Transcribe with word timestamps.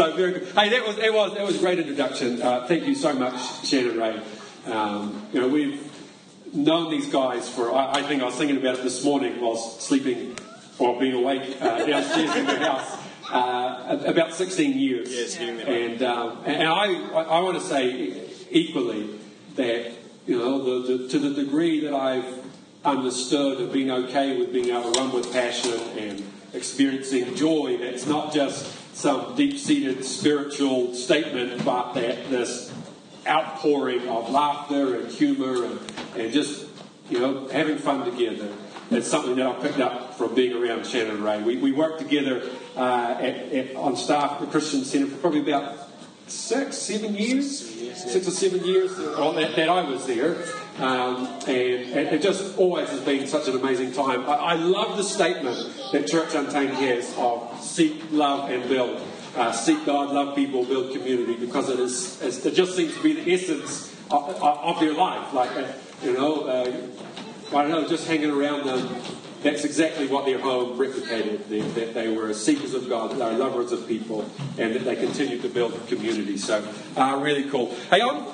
so 0.00 0.16
very 0.16 0.32
good. 0.32 0.48
Hey, 0.48 0.70
that 0.70 0.86
was 0.86 0.98
it 0.98 1.12
was 1.12 1.34
that 1.34 1.44
was 1.44 1.56
a 1.56 1.58
great 1.58 1.78
introduction. 1.78 2.40
Uh, 2.40 2.66
thank 2.66 2.86
you 2.86 2.94
so 2.94 3.12
much, 3.12 3.66
Shan 3.66 3.90
and 3.90 3.98
Ray. 3.98 4.22
Um, 4.66 5.26
you 5.32 5.40
know, 5.40 5.48
we've 5.48 5.92
known 6.54 6.90
these 6.90 7.10
guys 7.10 7.48
for. 7.50 7.74
I, 7.74 7.98
I, 7.98 8.02
think 8.02 8.22
I 8.22 8.24
was 8.24 8.34
thinking 8.34 8.56
about 8.56 8.78
it 8.78 8.82
this 8.82 9.04
morning 9.04 9.40
whilst 9.40 9.82
sleeping 9.82 10.38
or 10.78 10.98
being 10.98 11.12
awake 11.12 11.56
uh, 11.60 11.84
downstairs 11.84 12.34
in 12.34 12.46
the 12.46 12.58
house. 12.58 12.98
Uh, 13.30 14.02
about 14.06 14.34
16 14.34 14.78
years. 14.78 15.14
Yes, 15.14 15.38
and, 15.38 16.02
um, 16.02 16.42
and 16.46 16.66
I, 16.66 16.86
I 17.12 17.40
want 17.40 17.60
to 17.60 17.64
say 17.64 18.24
equally 18.50 19.20
that 19.56 19.92
you 20.26 20.38
know 20.38 20.82
the, 20.82 20.96
the, 20.96 21.08
to 21.10 21.18
the 21.18 21.44
degree 21.44 21.80
that 21.80 21.94
I've 21.94 22.42
understood 22.84 23.60
of 23.60 23.72
being 23.72 23.90
okay 23.90 24.38
with 24.38 24.52
being 24.52 24.70
able 24.70 24.92
to 24.92 25.00
run 25.00 25.12
with 25.12 25.30
passion 25.30 25.78
and 25.98 26.24
experiencing 26.54 27.34
joy. 27.36 27.76
That's 27.78 28.06
not 28.06 28.32
just 28.32 28.79
some 29.00 29.34
deep-seated 29.34 30.04
spiritual 30.04 30.94
statement, 30.94 31.58
about 31.58 31.94
that 31.94 32.28
this 32.28 32.70
outpouring 33.26 34.06
of 34.08 34.30
laughter 34.30 35.00
and 35.00 35.10
humor 35.10 35.64
and, 35.64 35.80
and 36.16 36.32
just 36.32 36.66
you 37.08 37.18
know 37.18 37.48
having 37.48 37.78
fun 37.78 38.04
together. 38.04 38.52
It's 38.90 39.08
something 39.08 39.36
that 39.36 39.46
I 39.46 39.52
picked 39.54 39.80
up 39.80 40.18
from 40.18 40.34
being 40.34 40.52
around 40.52 40.84
Shan 40.84 41.06
and 41.06 41.20
Ray. 41.20 41.40
We, 41.42 41.56
we 41.56 41.72
worked 41.72 42.00
together 42.00 42.42
uh, 42.76 43.16
at, 43.20 43.52
at, 43.52 43.76
on 43.76 43.96
staff 43.96 44.32
at 44.32 44.40
the 44.40 44.46
Christian 44.48 44.84
Centre 44.84 45.06
for 45.06 45.16
probably 45.16 45.40
about 45.40 45.78
six, 46.30 46.76
seven 46.78 47.14
years, 47.14 47.68
six 47.96 48.26
or 48.26 48.30
seven 48.30 48.64
years 48.64 48.96
that, 48.96 49.52
that 49.56 49.68
I 49.68 49.88
was 49.88 50.06
there. 50.06 50.36
Um, 50.78 51.26
and, 51.46 52.08
it 52.10 52.22
just 52.22 52.56
always 52.56 52.88
has 52.88 53.00
been 53.00 53.26
such 53.26 53.48
an 53.48 53.56
amazing 53.56 53.92
time. 53.92 54.22
I, 54.22 54.34
I 54.34 54.54
love 54.54 54.96
the 54.96 55.02
statement 55.02 55.58
that 55.92 56.06
Church 56.06 56.34
Untamed 56.34 56.70
has 56.70 57.14
of 57.18 57.60
seek, 57.60 58.02
love, 58.10 58.50
and 58.50 58.68
build. 58.68 59.00
Uh, 59.36 59.52
seek 59.52 59.84
God, 59.84 60.10
love 60.10 60.34
people, 60.34 60.64
build 60.64 60.92
community, 60.92 61.36
because 61.36 61.68
it 61.68 61.78
is 61.78 62.20
it 62.44 62.54
just 62.54 62.74
seems 62.74 62.94
to 62.96 63.02
be 63.02 63.12
the 63.12 63.32
essence 63.32 63.94
of, 64.10 64.42
of 64.42 64.80
their 64.80 64.94
life. 64.94 65.32
Like, 65.32 65.52
uh, 65.52 65.72
you 66.02 66.14
know, 66.14 66.44
uh, 66.44 67.56
I 67.56 67.62
don't 67.62 67.70
know, 67.70 67.86
just 67.86 68.08
hanging 68.08 68.30
around 68.30 68.66
them 68.66 69.02
that's 69.42 69.64
exactly 69.64 70.06
what 70.06 70.26
their 70.26 70.38
home 70.38 70.78
replicated. 70.78 71.74
That 71.74 71.94
they 71.94 72.08
were 72.14 72.32
seekers 72.34 72.74
of 72.74 72.88
God, 72.88 73.12
they 73.12 73.24
were 73.24 73.32
lovers 73.32 73.72
of 73.72 73.86
people, 73.88 74.28
and 74.58 74.74
that 74.74 74.84
they 74.84 74.96
continued 74.96 75.42
to 75.42 75.48
build 75.48 75.86
community. 75.88 76.36
So, 76.36 76.66
uh, 76.96 77.18
really 77.22 77.48
cool. 77.48 77.74
Hey, 77.90 78.02
I'm, 78.02 78.26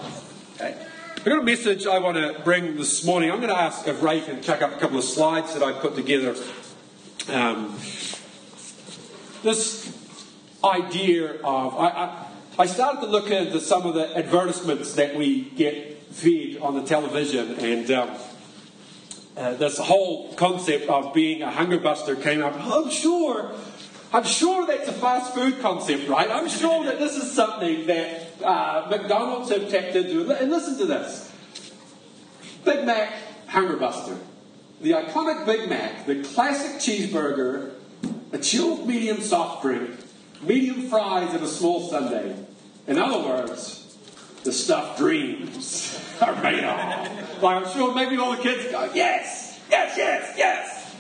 I've 0.61 1.25
got 1.25 1.39
a 1.39 1.43
message 1.43 1.87
I 1.87 1.99
want 1.99 2.17
to 2.17 2.41
bring 2.45 2.77
this 2.77 3.05
morning. 3.05 3.31
I'm 3.31 3.41
going 3.41 3.53
to 3.53 3.59
ask 3.59 3.87
if 3.87 4.03
Ray 4.03 4.21
can 4.21 4.43
chuck 4.43 4.63
up 4.63 4.73
a 4.73 4.79
couple 4.79 4.99
of 4.99 5.05
slides 5.05 5.55
that 5.55 5.63
I 5.63 5.73
put 5.73 5.95
together. 5.95 6.35
Um, 7.29 7.79
this 9.43 9.97
idea 10.65 11.41
of. 11.43 11.75
I, 11.77 11.89
I, 11.89 12.27
I 12.59 12.67
started 12.67 13.03
to 13.03 13.07
look 13.07 13.31
into 13.31 13.61
some 13.61 13.87
of 13.87 13.95
the 13.95 14.17
advertisements 14.17 14.95
that 14.95 15.15
we 15.15 15.43
get 15.43 16.03
fed 16.11 16.59
on 16.61 16.75
the 16.75 16.83
television, 16.83 17.55
and. 17.61 17.91
Um, 17.93 18.11
uh, 19.37 19.55
this 19.55 19.79
whole 19.79 20.33
concept 20.35 20.89
of 20.89 21.13
being 21.13 21.43
a 21.43 21.51
hunger 21.51 21.79
buster 21.79 22.17
came 22.17 22.43
up. 22.43 22.55
I'm 22.59 22.91
sure, 22.91 23.53
I'm 24.13 24.25
sure 24.25 24.67
that's 24.67 24.89
a 24.89 24.93
fast 24.93 25.35
food 25.35 25.61
concept, 25.61 26.09
right? 26.09 26.31
I'm 26.31 26.49
sure 26.49 26.85
that 26.85 26.99
this 26.99 27.17
is 27.17 27.31
something 27.33 27.87
that 27.87 28.43
uh, 28.43 28.87
McDonald's 28.91 29.51
have 29.51 29.71
tapped 29.71 29.95
into. 29.95 30.31
And 30.33 30.51
listen 30.51 30.79
to 30.79 30.87
this 30.87 31.31
Big 32.65 32.87
Mac 32.87 33.13
Hunger 33.49 33.77
Buster. 33.77 34.17
The 34.81 34.93
iconic 34.93 35.47
Big 35.47 35.69
Mac, 35.69 36.07
the 36.07 36.23
classic 36.23 36.81
cheeseburger, 36.81 37.73
a 38.33 38.39
chilled 38.39 38.87
medium 38.87 39.21
soft 39.21 39.63
drink, 39.63 39.91
medium 40.43 40.89
fries, 40.89 41.33
and 41.35 41.43
a 41.43 41.49
small 41.49 41.89
sundae. 41.89 42.37
In 42.87 42.99
other 42.99 43.27
words, 43.27 43.86
the 44.47 44.53
stuff 44.53 44.97
dreams 44.97 46.01
are 46.23 46.41
made 46.43 46.65
of. 46.65 47.43
Like 47.43 47.65
I'm 47.65 47.73
sure 47.73 47.95
maybe 47.95 48.17
all 48.17 48.35
the 48.35 48.43
kids 48.43 48.71
go, 48.71 48.91
yes, 48.95 49.61
yes, 49.71 49.95
yes, 49.99 50.35
yes. 50.39 50.97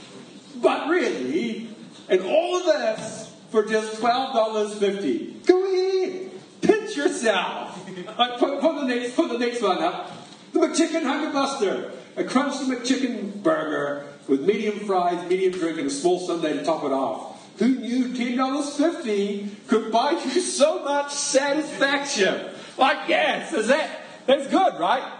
But 0.56 0.88
really, 0.88 1.68
and 2.08 2.20
all 2.22 2.56
of 2.56 2.66
this 2.66 3.34
for 3.50 3.64
just 3.64 4.00
$12.50. 4.00 5.46
Go 5.46 5.64
ahead, 5.64 6.30
pinch 6.60 6.96
yourself. 6.96 7.72
Right, 8.18 8.38
put, 8.38 8.60
put, 8.60 8.80
the 8.80 8.86
next, 8.86 9.16
put 9.16 9.30
the 9.30 9.38
next 9.38 9.62
one 9.62 9.82
up. 9.82 10.12
The 10.52 10.60
McChicken 10.60 11.04
Hunger 11.04 11.32
Buster. 11.32 11.92
A 12.16 12.24
crunchy 12.24 12.64
McChicken 12.64 13.42
burger 13.42 14.06
with 14.26 14.40
medium 14.40 14.80
fries, 14.80 15.28
medium 15.28 15.52
drink, 15.52 15.78
and 15.78 15.86
a 15.86 15.90
small 15.90 16.18
sundae 16.18 16.54
to 16.54 16.64
top 16.64 16.82
it 16.84 16.92
off. 16.92 17.36
Who 17.58 17.68
knew 17.68 18.08
$10.50 18.08 19.66
could 19.68 19.92
buy 19.92 20.12
you 20.12 20.40
so 20.40 20.82
much 20.82 21.12
satisfaction? 21.12 22.50
Like, 22.78 23.08
yes, 23.08 23.52
is 23.52 23.68
that, 23.68 24.02
that's 24.26 24.46
good, 24.48 24.78
right? 24.78 25.12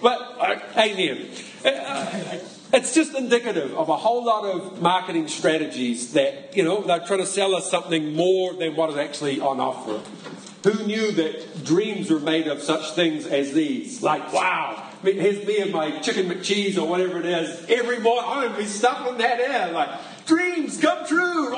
But, 0.00 0.20
uh, 0.38 0.60
amen. 0.76 1.28
Uh, 1.64 2.38
it's 2.72 2.94
just 2.94 3.14
indicative 3.14 3.74
of 3.74 3.88
a 3.88 3.96
whole 3.96 4.24
lot 4.24 4.44
of 4.44 4.80
marketing 4.80 5.28
strategies 5.28 6.12
that, 6.12 6.56
you 6.56 6.62
know, 6.62 6.82
they're 6.82 7.00
trying 7.00 7.20
to 7.20 7.26
sell 7.26 7.54
us 7.54 7.70
something 7.70 8.14
more 8.14 8.54
than 8.54 8.76
what 8.76 8.90
is 8.90 8.96
actually 8.96 9.40
on 9.40 9.58
offer. 9.58 10.00
Who 10.64 10.86
knew 10.86 11.12
that 11.12 11.64
dreams 11.64 12.10
were 12.10 12.20
made 12.20 12.46
of 12.46 12.62
such 12.62 12.92
things 12.92 13.26
as 13.26 13.52
these? 13.52 14.02
Like, 14.02 14.32
wow, 14.32 14.90
here's 15.02 15.46
me 15.46 15.58
and 15.58 15.72
my 15.72 15.98
chicken 16.00 16.28
McCheese 16.28 16.76
or 16.76 16.86
whatever 16.86 17.18
it 17.20 17.26
is. 17.26 17.64
Every 17.68 18.00
morning, 18.00 18.24
I'm 18.26 18.42
going 18.42 18.52
to 18.52 18.58
be 18.58 18.66
stuffing 18.66 19.18
that 19.18 19.40
in. 19.40 19.72
Like, 19.72 20.26
dreams 20.26 20.78
come 20.78 21.06
true. 21.06 21.54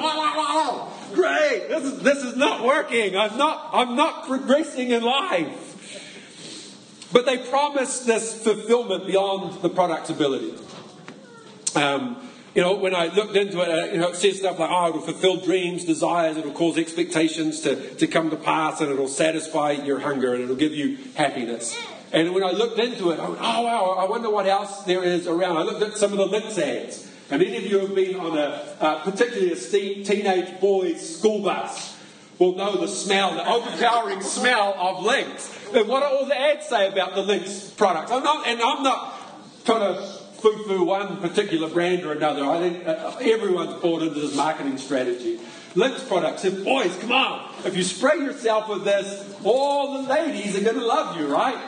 Great. 1.14 1.68
This 1.68 1.84
is, 1.84 1.98
this 2.00 2.24
is 2.24 2.36
not 2.36 2.64
working. 2.64 3.16
I'm 3.16 3.36
not, 3.36 3.70
I'm 3.72 3.96
not 3.96 4.26
progressing 4.26 4.90
in 4.90 5.02
life. 5.02 7.08
But 7.12 7.26
they 7.26 7.38
promise 7.38 8.00
this 8.00 8.42
fulfillment 8.42 9.06
beyond 9.06 9.62
the 9.62 9.68
product's 9.68 10.10
ability. 10.10 10.54
Um, 11.74 12.28
you 12.54 12.62
know, 12.62 12.76
when 12.76 12.94
I 12.94 13.06
looked 13.06 13.36
into 13.36 13.60
it, 13.60 13.68
uh, 13.68 13.92
you 13.92 13.98
know, 13.98 14.10
it 14.10 14.16
says 14.16 14.38
stuff 14.38 14.58
like, 14.58 14.70
oh, 14.70 14.88
it'll 14.88 15.00
fulfill 15.00 15.40
dreams, 15.40 15.84
desires, 15.84 16.36
it'll 16.36 16.52
cause 16.52 16.78
expectations 16.78 17.60
to, 17.60 17.94
to 17.94 18.06
come 18.06 18.30
to 18.30 18.36
pass, 18.36 18.80
and 18.80 18.90
it'll 18.90 19.08
satisfy 19.08 19.72
your 19.72 20.00
hunger, 20.00 20.34
and 20.34 20.44
it'll 20.44 20.56
give 20.56 20.72
you 20.72 20.98
happiness. 21.14 21.76
And 22.12 22.34
when 22.34 22.42
I 22.42 22.50
looked 22.50 22.78
into 22.78 23.10
it, 23.10 23.20
I 23.20 23.28
went, 23.28 23.40
oh, 23.40 23.62
wow, 23.62 23.96
I 23.98 24.08
wonder 24.08 24.30
what 24.30 24.46
else 24.46 24.82
there 24.82 25.04
is 25.04 25.28
around. 25.28 25.58
I 25.58 25.62
looked 25.62 25.82
at 25.82 25.96
some 25.96 26.12
of 26.12 26.18
the 26.18 26.26
Lynx 26.26 26.58
ads. 26.58 27.09
And 27.30 27.42
any 27.42 27.56
of 27.58 27.64
you 27.64 27.78
have 27.80 27.94
been 27.94 28.16
on 28.16 28.36
a, 28.36 28.76
uh, 28.80 29.04
particularly 29.04 29.52
a 29.52 30.04
teenage 30.04 30.60
boy's 30.60 31.18
school 31.18 31.42
bus, 31.42 31.96
will 32.40 32.56
know 32.56 32.80
the 32.80 32.88
smell, 32.88 33.34
the 33.34 33.48
overpowering 33.48 34.22
smell 34.22 34.74
of 34.78 35.04
Lynx. 35.04 35.54
And 35.74 35.86
what 35.86 36.00
do 36.00 36.06
all 36.06 36.26
the 36.26 36.38
ads 36.38 36.66
say 36.66 36.88
about 36.88 37.14
the 37.14 37.22
Lynx 37.22 37.70
products? 37.70 38.10
I'm 38.10 38.24
not, 38.24 38.48
and 38.48 38.60
I'm 38.60 38.82
not 38.82 39.14
trying 39.64 39.94
to 39.94 40.02
foo-foo 40.40 40.84
one 40.84 41.18
particular 41.18 41.68
brand 41.68 42.02
or 42.04 42.12
another. 42.12 42.44
I 42.46 42.58
think 42.58 42.86
uh, 42.88 43.16
everyone's 43.20 43.80
bought 43.80 44.02
into 44.02 44.18
this 44.18 44.34
marketing 44.34 44.78
strategy. 44.78 45.38
Lynx 45.74 46.02
products 46.02 46.42
said, 46.42 46.64
boys, 46.64 46.96
come 46.96 47.12
on. 47.12 47.54
If 47.64 47.76
you 47.76 47.84
spray 47.84 48.16
yourself 48.16 48.68
with 48.68 48.84
this, 48.84 49.38
all 49.44 50.02
the 50.02 50.08
ladies 50.08 50.56
are 50.56 50.64
going 50.64 50.78
to 50.78 50.86
love 50.86 51.20
you, 51.20 51.26
right? 51.26 51.58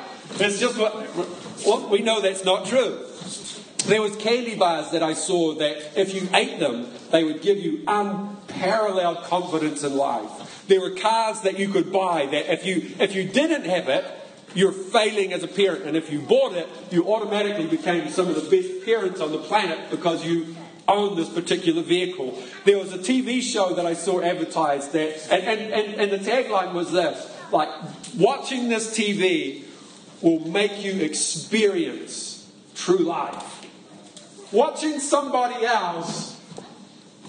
It's 0.40 0.58
just 0.58 0.78
what, 0.78 0.94
what 0.94 1.90
we 1.90 2.00
know 2.00 2.20
that's 2.20 2.44
not 2.44 2.66
true. 2.66 3.06
There 3.86 4.02
was 4.02 4.16
candy 4.16 4.56
bars 4.56 4.90
that 4.90 5.02
I 5.02 5.14
saw 5.14 5.54
that 5.54 5.98
if 5.98 6.14
you 6.14 6.28
ate 6.32 6.58
them, 6.60 6.88
they 7.10 7.24
would 7.24 7.42
give 7.42 7.58
you 7.58 7.82
unparalleled 7.86 9.24
confidence 9.24 9.82
in 9.82 9.96
life. 9.96 10.64
There 10.68 10.80
were 10.80 10.90
cars 10.90 11.40
that 11.42 11.58
you 11.58 11.68
could 11.68 11.92
buy 11.92 12.26
that 12.26 12.52
if 12.52 12.64
you 12.64 12.94
if 12.98 13.14
you 13.14 13.24
didn't 13.24 13.64
have 13.64 13.88
it, 13.88 14.04
you're 14.54 14.72
failing 14.72 15.32
as 15.32 15.42
a 15.42 15.48
parent. 15.48 15.84
And 15.84 15.96
if 15.96 16.12
you 16.12 16.20
bought 16.20 16.52
it, 16.54 16.68
you 16.90 17.12
automatically 17.12 17.66
became 17.66 18.08
some 18.08 18.28
of 18.28 18.36
the 18.36 18.48
best 18.48 18.84
parents 18.84 19.20
on 19.20 19.32
the 19.32 19.38
planet 19.38 19.90
because 19.90 20.24
you 20.24 20.54
owned 20.88 21.16
this 21.16 21.28
particular 21.28 21.82
vehicle. 21.82 22.38
There 22.64 22.78
was 22.78 22.92
a 22.92 22.98
TV 22.98 23.40
show 23.40 23.74
that 23.74 23.86
I 23.86 23.94
saw 23.94 24.20
advertised 24.20 24.92
that, 24.92 25.28
and, 25.30 25.42
and, 25.42 25.72
and, 25.72 26.00
and 26.00 26.12
the 26.12 26.30
tagline 26.30 26.72
was 26.72 26.92
this 26.92 27.32
like, 27.52 27.68
watching 28.16 28.68
this 28.68 28.96
TV 28.96 29.64
will 30.22 30.40
make 30.40 30.82
you 30.82 31.02
experience 31.02 32.50
true 32.74 32.98
life. 32.98 33.51
Watching 34.52 35.00
somebody 35.00 35.64
else 35.64 36.38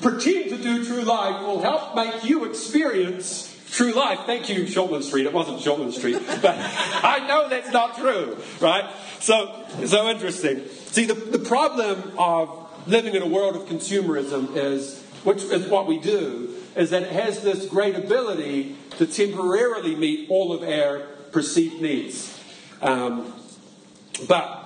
pretend 0.02 0.50
to 0.50 0.58
do 0.58 0.86
true 0.86 1.04
life 1.04 1.42
will 1.46 1.62
help 1.62 1.96
make 1.96 2.26
you 2.26 2.44
experience 2.46 3.50
true 3.72 3.94
life. 3.94 4.20
Thank 4.26 4.50
you, 4.50 4.64
Shortland 4.64 5.04
Street. 5.04 5.26
It 5.26 5.34
wasn't 5.34 5.60
Shortland 5.60 5.94
Street, 5.94 6.22
but 6.42 6.56
I 6.58 7.26
know 7.28 7.50
that's 7.50 7.72
not 7.72 7.98
true, 7.98 8.38
right? 8.60 8.94
So, 9.20 9.66
so 9.86 10.10
interesting. 10.10 10.68
See, 10.68 11.06
the, 11.06 11.14
the 11.14 11.40
problem 11.40 12.12
of 12.18 12.60
living 12.88 13.16
in 13.16 13.22
a 13.22 13.28
world 13.28 13.56
of 13.56 13.64
consumerism 13.64 14.56
is, 14.56 15.02
which 15.24 15.44
is 15.44 15.68
what 15.68 15.88
we 15.88 16.00
do, 16.00 16.54
is 16.76 16.90
that 16.90 17.04
it 17.04 17.12
has 17.12 17.42
this 17.42 17.66
great 17.66 17.96
ability 17.96 18.76
to 18.98 19.06
temporarily 19.06 19.96
meet 19.96 20.30
all 20.30 20.52
of 20.52 20.64
our 20.64 21.00
perceived 21.32 21.82
needs. 21.82 22.38
Um, 22.82 23.34
but 24.28 24.63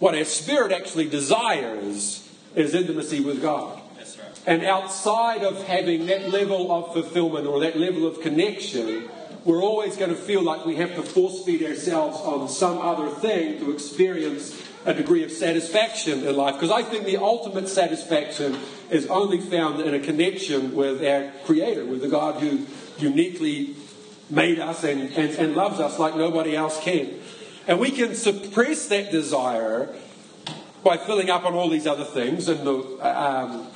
what 0.00 0.14
our 0.16 0.24
spirit 0.24 0.72
actually 0.72 1.08
desires 1.08 2.28
is 2.56 2.74
intimacy 2.74 3.20
with 3.20 3.40
God. 3.40 3.80
Right. 3.96 4.40
And 4.46 4.64
outside 4.64 5.44
of 5.44 5.62
having 5.64 6.06
that 6.06 6.30
level 6.30 6.72
of 6.72 6.92
fulfillment 6.92 7.46
or 7.46 7.60
that 7.60 7.78
level 7.78 8.06
of 8.06 8.20
connection, 8.20 9.08
we're 9.44 9.62
always 9.62 9.96
going 9.96 10.10
to 10.10 10.16
feel 10.16 10.42
like 10.42 10.66
we 10.66 10.76
have 10.76 10.94
to 10.96 11.02
force 11.02 11.44
feed 11.44 11.62
ourselves 11.62 12.18
on 12.20 12.48
some 12.48 12.78
other 12.78 13.08
thing 13.08 13.58
to 13.60 13.70
experience 13.70 14.60
a 14.86 14.94
degree 14.94 15.22
of 15.22 15.30
satisfaction 15.30 16.26
in 16.26 16.36
life. 16.36 16.54
Because 16.54 16.70
I 16.70 16.82
think 16.82 17.04
the 17.04 17.18
ultimate 17.18 17.68
satisfaction 17.68 18.58
is 18.90 19.06
only 19.06 19.40
found 19.40 19.80
in 19.80 19.94
a 19.94 20.00
connection 20.00 20.74
with 20.74 21.04
our 21.04 21.30
Creator, 21.44 21.84
with 21.84 22.00
the 22.00 22.08
God 22.08 22.40
who 22.40 22.66
uniquely 22.98 23.76
made 24.30 24.58
us 24.58 24.84
and, 24.84 25.12
and, 25.12 25.30
and 25.38 25.54
loves 25.54 25.80
us 25.80 25.98
like 25.98 26.16
nobody 26.16 26.56
else 26.56 26.80
can. 26.80 27.20
And 27.70 27.78
we 27.78 27.92
can 27.92 28.16
suppress 28.16 28.88
that 28.88 29.12
desire 29.12 29.94
by 30.82 30.96
filling 30.96 31.30
up 31.30 31.44
on 31.44 31.54
all 31.54 31.68
these 31.68 31.86
other 31.86 32.02
things. 32.02 32.48
And 32.48 32.66
the, 32.66 32.74
um, 33.00 33.68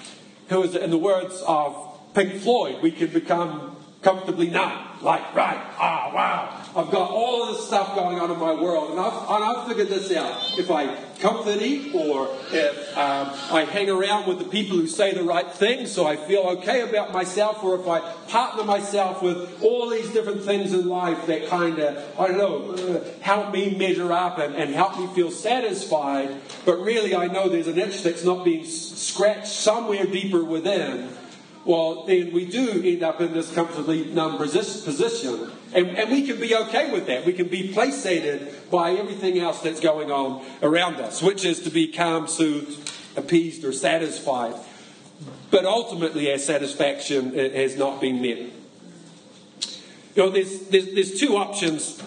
who 0.48 0.64
is, 0.64 0.74
in 0.74 0.90
the 0.90 0.98
words 0.98 1.40
of 1.46 2.00
Pink 2.12 2.42
Floyd, 2.42 2.82
we 2.82 2.90
can 2.90 3.12
become 3.12 3.76
comfortably 4.02 4.50
numb. 4.50 4.98
Like, 5.00 5.32
right, 5.32 5.60
ah, 5.78 6.10
wow, 6.12 6.63
I've 6.76 6.90
got 6.90 7.10
all 7.10 7.48
of 7.48 7.56
this 7.56 7.66
stuff 7.66 7.94
going 7.94 8.18
on 8.18 8.32
in 8.32 8.38
my 8.38 8.52
world, 8.52 8.90
and 8.90 9.00
I've, 9.00 9.12
and 9.12 9.44
I've 9.44 9.68
figured 9.68 9.88
this 9.88 10.10
out. 10.10 10.58
If 10.58 10.72
I 10.72 10.92
comfort 11.20 11.62
or 11.94 12.28
if 12.50 12.98
um, 12.98 13.30
I 13.50 13.64
hang 13.70 13.88
around 13.88 14.26
with 14.26 14.40
the 14.40 14.44
people 14.44 14.76
who 14.76 14.88
say 14.88 15.14
the 15.14 15.22
right 15.22 15.48
things 15.50 15.92
so 15.92 16.04
I 16.06 16.16
feel 16.16 16.40
okay 16.58 16.82
about 16.82 17.12
myself, 17.12 17.62
or 17.62 17.78
if 17.78 17.86
I 17.86 18.00
partner 18.28 18.64
myself 18.64 19.22
with 19.22 19.62
all 19.62 19.88
these 19.88 20.10
different 20.10 20.42
things 20.42 20.72
in 20.72 20.88
life 20.88 21.26
that 21.26 21.46
kind 21.46 21.78
of, 21.78 22.20
I 22.20 22.28
don't 22.28 22.38
know, 22.38 22.72
uh, 22.72 23.04
help 23.20 23.52
me 23.52 23.76
measure 23.76 24.12
up 24.12 24.38
and, 24.38 24.56
and 24.56 24.74
help 24.74 24.98
me 24.98 25.06
feel 25.14 25.30
satisfied, 25.30 26.40
but 26.64 26.78
really 26.80 27.14
I 27.14 27.26
know 27.28 27.48
there's 27.48 27.68
an 27.68 27.78
itch 27.78 28.02
that's 28.02 28.24
not 28.24 28.44
being 28.44 28.64
scratched 28.64 29.46
somewhere 29.46 30.06
deeper 30.06 30.42
within 30.42 31.08
well, 31.64 32.04
then 32.04 32.32
we 32.32 32.44
do 32.44 32.82
end 32.84 33.02
up 33.02 33.20
in 33.20 33.32
this 33.32 33.52
comfortably 33.54 34.04
numb 34.04 34.36
position. 34.36 35.50
And, 35.74 35.98
and 35.98 36.10
we 36.10 36.26
can 36.26 36.40
be 36.40 36.54
okay 36.54 36.92
with 36.92 37.06
that. 37.06 37.26
We 37.26 37.32
can 37.32 37.48
be 37.48 37.72
placated 37.72 38.70
by 38.70 38.92
everything 38.92 39.38
else 39.40 39.60
that's 39.60 39.80
going 39.80 40.10
on 40.10 40.44
around 40.62 40.96
us, 40.96 41.20
which 41.20 41.44
is 41.44 41.60
to 41.64 41.70
be 41.70 41.88
calm, 41.88 42.28
soothed, 42.28 42.92
appeased, 43.16 43.64
or 43.64 43.72
satisfied. 43.72 44.54
But 45.50 45.64
ultimately, 45.64 46.30
our 46.30 46.38
satisfaction 46.38 47.34
has 47.34 47.76
not 47.76 48.00
been 48.00 48.22
met. 48.22 48.50
You 50.14 50.22
know, 50.22 50.30
there's, 50.30 50.60
there's, 50.68 50.94
there's 50.94 51.20
two 51.20 51.36
options 51.36 52.00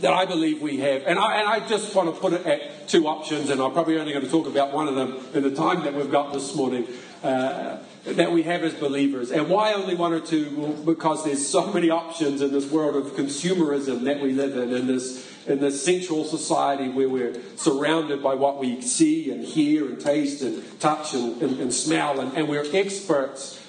that 0.00 0.12
I 0.12 0.24
believe 0.24 0.62
we 0.62 0.78
have. 0.78 1.02
And 1.06 1.18
I, 1.18 1.40
and 1.40 1.48
I 1.48 1.68
just 1.68 1.94
want 1.94 2.14
to 2.14 2.18
put 2.18 2.32
it 2.32 2.46
at 2.46 2.88
two 2.88 3.06
options, 3.06 3.50
and 3.50 3.60
I'm 3.60 3.72
probably 3.72 3.98
only 3.98 4.12
going 4.12 4.24
to 4.24 4.30
talk 4.30 4.46
about 4.46 4.72
one 4.72 4.88
of 4.88 4.94
them 4.94 5.18
in 5.34 5.42
the 5.42 5.54
time 5.54 5.84
that 5.84 5.94
we've 5.94 6.10
got 6.10 6.32
this 6.32 6.54
morning. 6.54 6.86
Uh, 7.22 7.78
that 8.04 8.32
we 8.32 8.42
have 8.44 8.62
as 8.62 8.72
believers. 8.72 9.30
And 9.30 9.50
why 9.50 9.74
only 9.74 9.94
one 9.94 10.14
or 10.14 10.20
two? 10.20 10.54
Well, 10.56 10.72
because 10.72 11.22
there's 11.22 11.46
so 11.46 11.70
many 11.70 11.90
options 11.90 12.40
in 12.40 12.50
this 12.50 12.70
world 12.70 12.96
of 12.96 13.12
consumerism 13.12 14.04
that 14.04 14.20
we 14.20 14.32
live 14.32 14.56
in, 14.56 14.72
in 14.74 14.86
this 14.86 15.28
in 15.46 15.60
this 15.60 15.82
sensual 15.84 16.24
society 16.24 16.88
where 16.88 17.08
we're 17.08 17.34
surrounded 17.56 18.22
by 18.22 18.34
what 18.34 18.58
we 18.58 18.80
see 18.80 19.30
and 19.30 19.44
hear 19.44 19.86
and 19.86 20.00
taste 20.00 20.42
and 20.42 20.80
touch 20.80 21.14
and, 21.14 21.42
and, 21.42 21.60
and 21.60 21.74
smell, 21.74 22.20
and, 22.20 22.36
and 22.36 22.48
we're 22.48 22.64
experts 22.74 23.60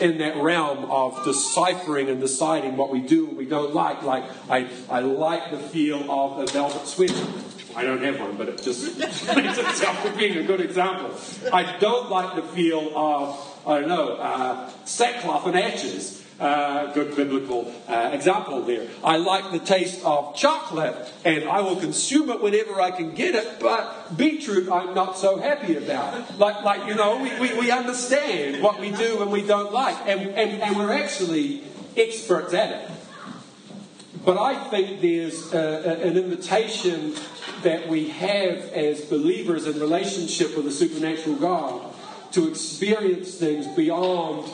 in 0.00 0.18
that 0.18 0.36
realm 0.36 0.90
of 0.90 1.24
deciphering 1.24 2.08
and 2.08 2.20
deciding 2.20 2.76
what 2.76 2.90
we 2.90 3.00
do 3.00 3.28
and 3.28 3.36
we 3.36 3.46
don't 3.46 3.74
like. 3.74 4.02
Like, 4.02 4.24
I, 4.48 4.68
I 4.88 5.00
like 5.00 5.50
the 5.50 5.58
feel 5.58 6.10
of 6.10 6.38
a 6.38 6.46
velvet 6.46 6.86
sweater. 6.86 7.26
I 7.76 7.84
don't 7.84 8.02
have 8.02 8.18
one, 8.18 8.36
but 8.36 8.48
it 8.48 8.62
just 8.62 8.98
makes 9.36 9.58
itself 9.58 10.02
to 10.04 10.12
being 10.16 10.38
a 10.38 10.42
good 10.42 10.60
example. 10.60 11.14
I 11.52 11.76
don't 11.78 12.10
like 12.10 12.36
the 12.36 12.42
feel 12.42 12.92
of 12.96 13.56
I 13.66 13.80
don't 13.80 13.88
know, 13.88 14.12
uh, 14.12 14.70
sackcloth 14.84 15.46
and 15.46 15.58
ashes. 15.58 16.22
Uh, 16.38 16.92
good 16.92 17.16
biblical 17.16 17.72
uh, 17.88 18.10
example 18.12 18.60
there. 18.60 18.86
I 19.02 19.16
like 19.16 19.52
the 19.52 19.58
taste 19.58 20.04
of 20.04 20.36
chocolate 20.36 20.94
and 21.24 21.44
I 21.44 21.62
will 21.62 21.76
consume 21.76 22.28
it 22.28 22.42
whenever 22.42 22.78
I 22.78 22.90
can 22.90 23.14
get 23.14 23.34
it, 23.34 23.58
but 23.58 24.14
beetroot 24.18 24.70
I'm 24.70 24.92
not 24.92 25.16
so 25.16 25.38
happy 25.38 25.76
about. 25.76 26.38
Like, 26.38 26.62
like 26.62 26.86
you 26.88 26.94
know, 26.94 27.22
we, 27.22 27.40
we, 27.40 27.58
we 27.58 27.70
understand 27.70 28.62
what 28.62 28.78
we 28.78 28.90
do 28.90 29.22
and 29.22 29.32
we 29.32 29.46
don't 29.46 29.72
like, 29.72 29.96
and, 30.06 30.28
and, 30.28 30.62
and 30.62 30.76
we're 30.76 30.92
actually 30.92 31.62
experts 31.96 32.52
at 32.52 32.70
it. 32.70 32.90
But 34.26 34.38
I 34.38 34.56
think 34.70 35.00
there's 35.00 35.54
uh, 35.54 36.00
an 36.02 36.18
invitation 36.18 37.14
that 37.62 37.88
we 37.88 38.08
have 38.08 38.58
as 38.72 39.02
believers 39.02 39.68
in 39.68 39.78
relationship 39.78 40.56
with 40.56 40.64
the 40.64 40.72
supernatural 40.72 41.36
God 41.36 41.94
to 42.32 42.48
experience 42.48 43.36
things 43.36 43.68
beyond 43.68 44.50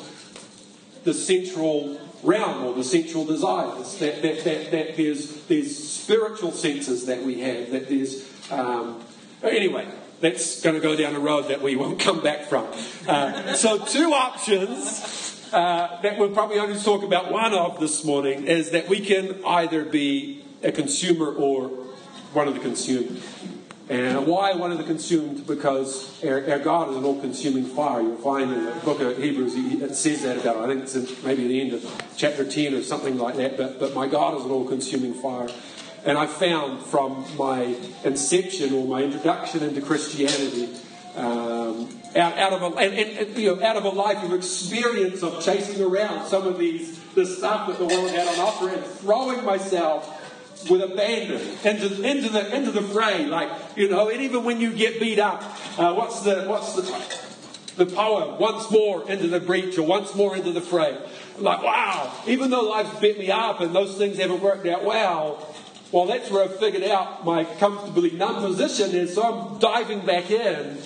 the 1.05 1.15
central 1.15 1.99
realm 2.23 2.67
or 2.67 2.75
the 2.75 2.85
central 2.85 3.25
desires. 3.25 3.97
That, 3.97 4.21
that, 4.21 4.45
that, 4.45 4.71
that 4.73 4.97
there's, 4.99 5.43
there's 5.47 5.75
spiritual 5.75 6.53
senses 6.53 7.07
that 7.07 7.23
we 7.23 7.41
have, 7.41 7.71
that 7.71 7.89
there's. 7.89 8.31
Um, 8.53 9.03
anyway, 9.43 9.89
that's 10.21 10.61
going 10.61 10.75
to 10.75 10.83
go 10.83 10.95
down 10.95 11.17
a 11.17 11.19
road 11.19 11.49
that 11.49 11.63
we 11.63 11.77
won't 11.77 11.99
come 11.99 12.23
back 12.23 12.45
from. 12.45 12.67
Uh, 13.09 13.55
so, 13.55 13.83
two 13.83 14.13
options 14.13 15.42
uh, 15.53 16.01
that 16.01 16.19
we'll 16.19 16.31
probably 16.31 16.59
only 16.59 16.79
talk 16.79 17.03
about 17.03 17.31
one 17.31 17.53
of 17.55 17.79
this 17.79 18.05
morning 18.05 18.47
is 18.47 18.71
that 18.71 18.89
we 18.89 19.01
can 19.01 19.45
either 19.45 19.85
be 19.85 20.45
a 20.63 20.73
consumer 20.73 21.33
or 21.33 21.69
one 22.33 22.49
of 22.49 22.55
the 22.55 22.61
consumed. 22.61 23.23
And 23.89 24.27
why 24.27 24.55
one 24.55 24.73
of 24.73 24.79
the 24.79 24.85
consumed? 24.85 25.47
Because 25.47 26.23
our, 26.25 26.49
our 26.51 26.59
God 26.61 26.91
is 26.91 26.97
an 26.97 27.05
all-consuming 27.05 27.67
fire. 27.67 28.01
You'll 28.01 28.17
find 28.17 28.51
in 28.51 28.65
the 28.65 28.73
book 28.85 29.01
of 29.01 29.19
Hebrews 29.19 29.55
it 29.55 29.95
says 29.95 30.23
that 30.23 30.39
about. 30.39 30.57
I 30.59 30.67
think 30.69 30.85
it's 30.85 30.95
in 30.95 31.07
maybe 31.25 31.47
the 31.47 31.61
end 31.61 31.73
of 31.75 32.05
chapter 32.17 32.49
ten 32.49 32.75
or 32.75 32.83
something 32.83 33.19
like 33.19 33.37
that. 33.37 33.59
But 33.59 33.79
but 33.79 33.93
my 33.95 34.07
God 34.07 34.39
is 34.39 34.45
an 34.45 34.51
all-consuming 34.51 35.15
fire. 35.15 35.49
And 36.05 36.17
I 36.17 36.27
found 36.27 36.83
from 36.87 37.27
my 37.37 37.77
inception 38.03 38.73
or 38.73 38.87
my 38.87 39.03
introduction 39.03 39.63
into 39.63 39.83
Christianity, 39.83 40.71
um, 41.17 41.89
out, 42.17 42.39
out 42.39 42.53
of 42.53 42.63
a 42.63 42.77
and, 42.79 42.95
and, 42.95 43.37
you 43.37 43.55
know, 43.55 43.63
out 43.63 43.77
of 43.77 43.85
a 43.85 43.91
life 43.91 44.23
of 44.23 44.33
experience 44.33 45.23
of 45.23 45.45
chasing 45.45 45.83
around 45.83 46.27
some 46.27 46.47
of 46.47 46.59
these 46.59 46.99
the 47.15 47.27
stuff 47.27 47.69
that 47.69 47.79
the 47.79 47.85
world 47.85 48.11
had 48.11 48.27
on 48.29 48.39
offer 48.41 48.69
and 48.71 48.83
throwing 48.85 49.45
myself 49.45 50.19
with 50.71 50.81
abandon 50.81 51.41
into, 51.65 52.03
into 52.03 52.29
the 52.29 52.57
into 52.57 52.71
the 52.71 52.83
fray. 52.83 53.27
Like 53.27 53.51
you 53.77 53.89
know, 53.89 54.09
and 54.09 54.23
even 54.23 54.45
when 54.45 54.61
you 54.61 54.73
get 54.73 55.01
beat 55.01 55.19
up, 55.19 55.43
uh, 55.79 55.95
what's 55.95 56.21
the 56.21 56.45
what's 56.45 56.75
the 56.75 57.85
the 57.85 57.87
poem? 57.87 58.39
Once 58.39 58.71
more 58.71 59.09
into 59.11 59.29
the 59.29 59.41
breach, 59.41 59.79
or 59.79 59.83
once 59.83 60.15
more 60.15 60.37
into 60.37 60.53
the 60.53 60.61
fray. 60.61 60.97
Like 61.39 61.63
wow, 61.63 62.13
even 62.27 62.51
though 62.51 62.63
life's 62.63 62.99
beat 63.01 63.19
me 63.19 63.31
up 63.31 63.61
and 63.61 63.75
those 63.75 63.97
things 63.97 64.19
haven't 64.19 64.41
worked 64.41 64.67
out 64.67 64.85
well. 64.85 65.49
Well, 65.91 66.07
that's 66.07 66.31
where 66.31 66.45
I've 66.45 66.59
figured 66.59 66.85
out 66.85 67.23
my 67.27 67.45
comfortably 67.45 68.13
numb 68.13 68.37
position 68.37 68.93
is, 68.93 69.15
so 69.15 69.23
I'm 69.53 69.59
diving 69.59 70.01
back 70.07 70.31
in. 70.31 70.79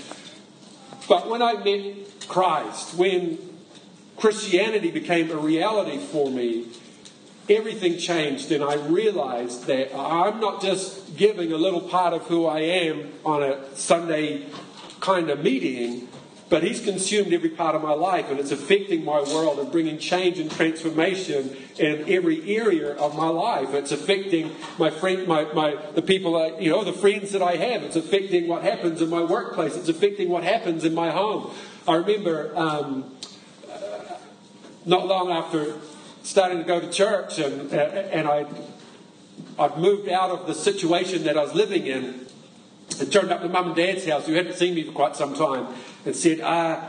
But 1.08 1.28
when 1.28 1.42
I 1.42 1.54
met 1.54 1.94
Christ, 2.28 2.94
when 2.96 3.38
Christianity 4.16 4.90
became 4.90 5.30
a 5.30 5.36
reality 5.36 5.98
for 5.98 6.30
me, 6.30 6.66
everything 7.48 7.98
changed, 7.98 8.50
and 8.50 8.64
I 8.64 8.75
realized 8.75 9.66
that 9.66 9.96
I'm 9.96 10.40
not 10.40 10.60
just 10.62 11.16
giving 11.16 11.52
a 11.52 11.56
little 11.56 11.80
part 11.80 12.12
of 12.12 12.22
who 12.22 12.46
I 12.46 12.60
am 12.60 13.12
on 13.25 13.42
a 13.42 13.76
Sunday 13.76 14.46
kind 15.00 15.30
of 15.30 15.42
meeting, 15.42 16.08
but 16.48 16.62
He's 16.62 16.80
consumed 16.80 17.32
every 17.32 17.50
part 17.50 17.74
of 17.74 17.82
my 17.82 17.92
life, 17.92 18.30
and 18.30 18.38
it's 18.38 18.52
affecting 18.52 19.04
my 19.04 19.20
world 19.22 19.58
and 19.58 19.70
bringing 19.72 19.98
change 19.98 20.38
and 20.38 20.50
transformation 20.50 21.56
in 21.78 22.08
every 22.08 22.56
area 22.56 22.94
of 22.94 23.16
my 23.16 23.28
life. 23.28 23.74
It's 23.74 23.92
affecting 23.92 24.54
my 24.78 24.90
friend, 24.90 25.26
my, 25.26 25.44
my 25.52 25.76
the 25.94 26.02
people, 26.02 26.36
I, 26.36 26.58
you 26.58 26.70
know, 26.70 26.84
the 26.84 26.92
friends 26.92 27.32
that 27.32 27.42
I 27.42 27.56
have. 27.56 27.82
It's 27.82 27.96
affecting 27.96 28.46
what 28.46 28.62
happens 28.62 29.02
in 29.02 29.10
my 29.10 29.22
workplace. 29.22 29.76
It's 29.76 29.88
affecting 29.88 30.28
what 30.28 30.44
happens 30.44 30.84
in 30.84 30.94
my 30.94 31.10
home. 31.10 31.52
I 31.88 31.96
remember 31.96 32.56
um, 32.56 33.16
not 34.84 35.06
long 35.06 35.30
after 35.30 35.74
starting 36.22 36.58
to 36.58 36.64
go 36.64 36.80
to 36.80 36.90
church, 36.90 37.38
and, 37.38 37.72
and 37.72 38.28
I, 38.28 38.46
I've 39.58 39.78
moved 39.78 40.08
out 40.08 40.30
of 40.30 40.46
the 40.46 40.54
situation 40.54 41.24
that 41.24 41.36
I 41.36 41.42
was 41.42 41.54
living 41.54 41.86
in 41.86 42.26
and 43.00 43.12
turned 43.12 43.30
up 43.30 43.42
to 43.42 43.48
mum 43.48 43.68
and 43.68 43.76
dad's 43.76 44.06
house, 44.06 44.26
who 44.26 44.34
hadn't 44.34 44.54
seen 44.54 44.74
me 44.74 44.84
for 44.84 44.92
quite 44.92 45.16
some 45.16 45.34
time, 45.34 45.66
and 46.06 46.16
said, 46.16 46.40
uh, 46.40 46.80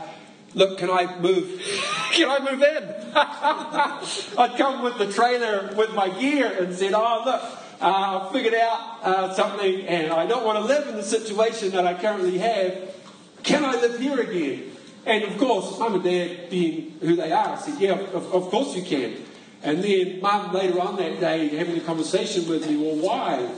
Look, 0.54 0.78
can 0.78 0.90
I 0.90 1.18
move? 1.20 1.62
Can 2.12 2.30
I 2.30 2.38
move 2.38 2.62
in? 2.62 2.94
I'd 4.38 4.56
come 4.56 4.82
with 4.82 4.96
the 4.98 5.12
trailer 5.12 5.74
with 5.76 5.94
my 5.94 6.08
gear 6.08 6.50
and 6.58 6.74
said, 6.74 6.94
Oh, 6.94 7.22
look, 7.24 7.42
uh, 7.80 8.28
I 8.28 8.32
figured 8.32 8.54
out 8.54 8.98
uh, 9.02 9.34
something 9.34 9.86
and 9.86 10.10
I 10.10 10.26
don't 10.26 10.44
want 10.44 10.58
to 10.58 10.64
live 10.64 10.88
in 10.88 10.96
the 10.96 11.02
situation 11.02 11.70
that 11.72 11.86
I 11.86 11.94
currently 11.94 12.38
have. 12.38 12.94
Can 13.42 13.64
I 13.64 13.72
live 13.72 14.00
here 14.00 14.20
again? 14.20 14.72
And 15.04 15.24
of 15.24 15.38
course, 15.38 15.78
mum 15.78 15.94
and 15.94 16.04
dad, 16.04 16.50
being 16.50 16.96
who 17.00 17.14
they 17.14 17.30
are, 17.30 17.56
said, 17.58 17.78
Yeah, 17.78 17.92
of, 17.92 18.34
of 18.34 18.50
course 18.50 18.74
you 18.74 18.82
can. 18.82 19.16
And 19.62 19.84
then 19.84 20.20
mum 20.20 20.52
later 20.52 20.80
on 20.80 20.96
that 20.96 21.20
day 21.20 21.48
having 21.48 21.76
a 21.76 21.80
conversation 21.80 22.48
with 22.48 22.68
me, 22.68 22.76
well, 22.76 22.96
why? 22.96 23.48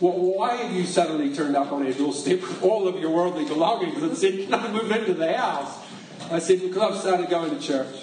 Well, 0.00 0.12
why 0.12 0.56
have 0.56 0.72
you 0.72 0.84
suddenly 0.84 1.34
turned 1.34 1.56
up 1.56 1.72
on 1.72 1.86
our 1.86 1.92
doorstep 1.92 2.42
with 2.42 2.62
all 2.62 2.86
of 2.86 3.00
your 3.00 3.10
worldly 3.10 3.46
belongings 3.46 4.02
and 4.02 4.16
said, 4.16 4.34
Can 4.34 4.54
I 4.54 4.70
move 4.70 4.90
into 4.90 5.14
the 5.14 5.32
house? 5.32 5.86
I 6.30 6.38
said, 6.38 6.60
because 6.60 6.96
I've 6.96 7.00
started 7.00 7.30
going 7.30 7.56
to 7.56 7.60
church. 7.60 7.94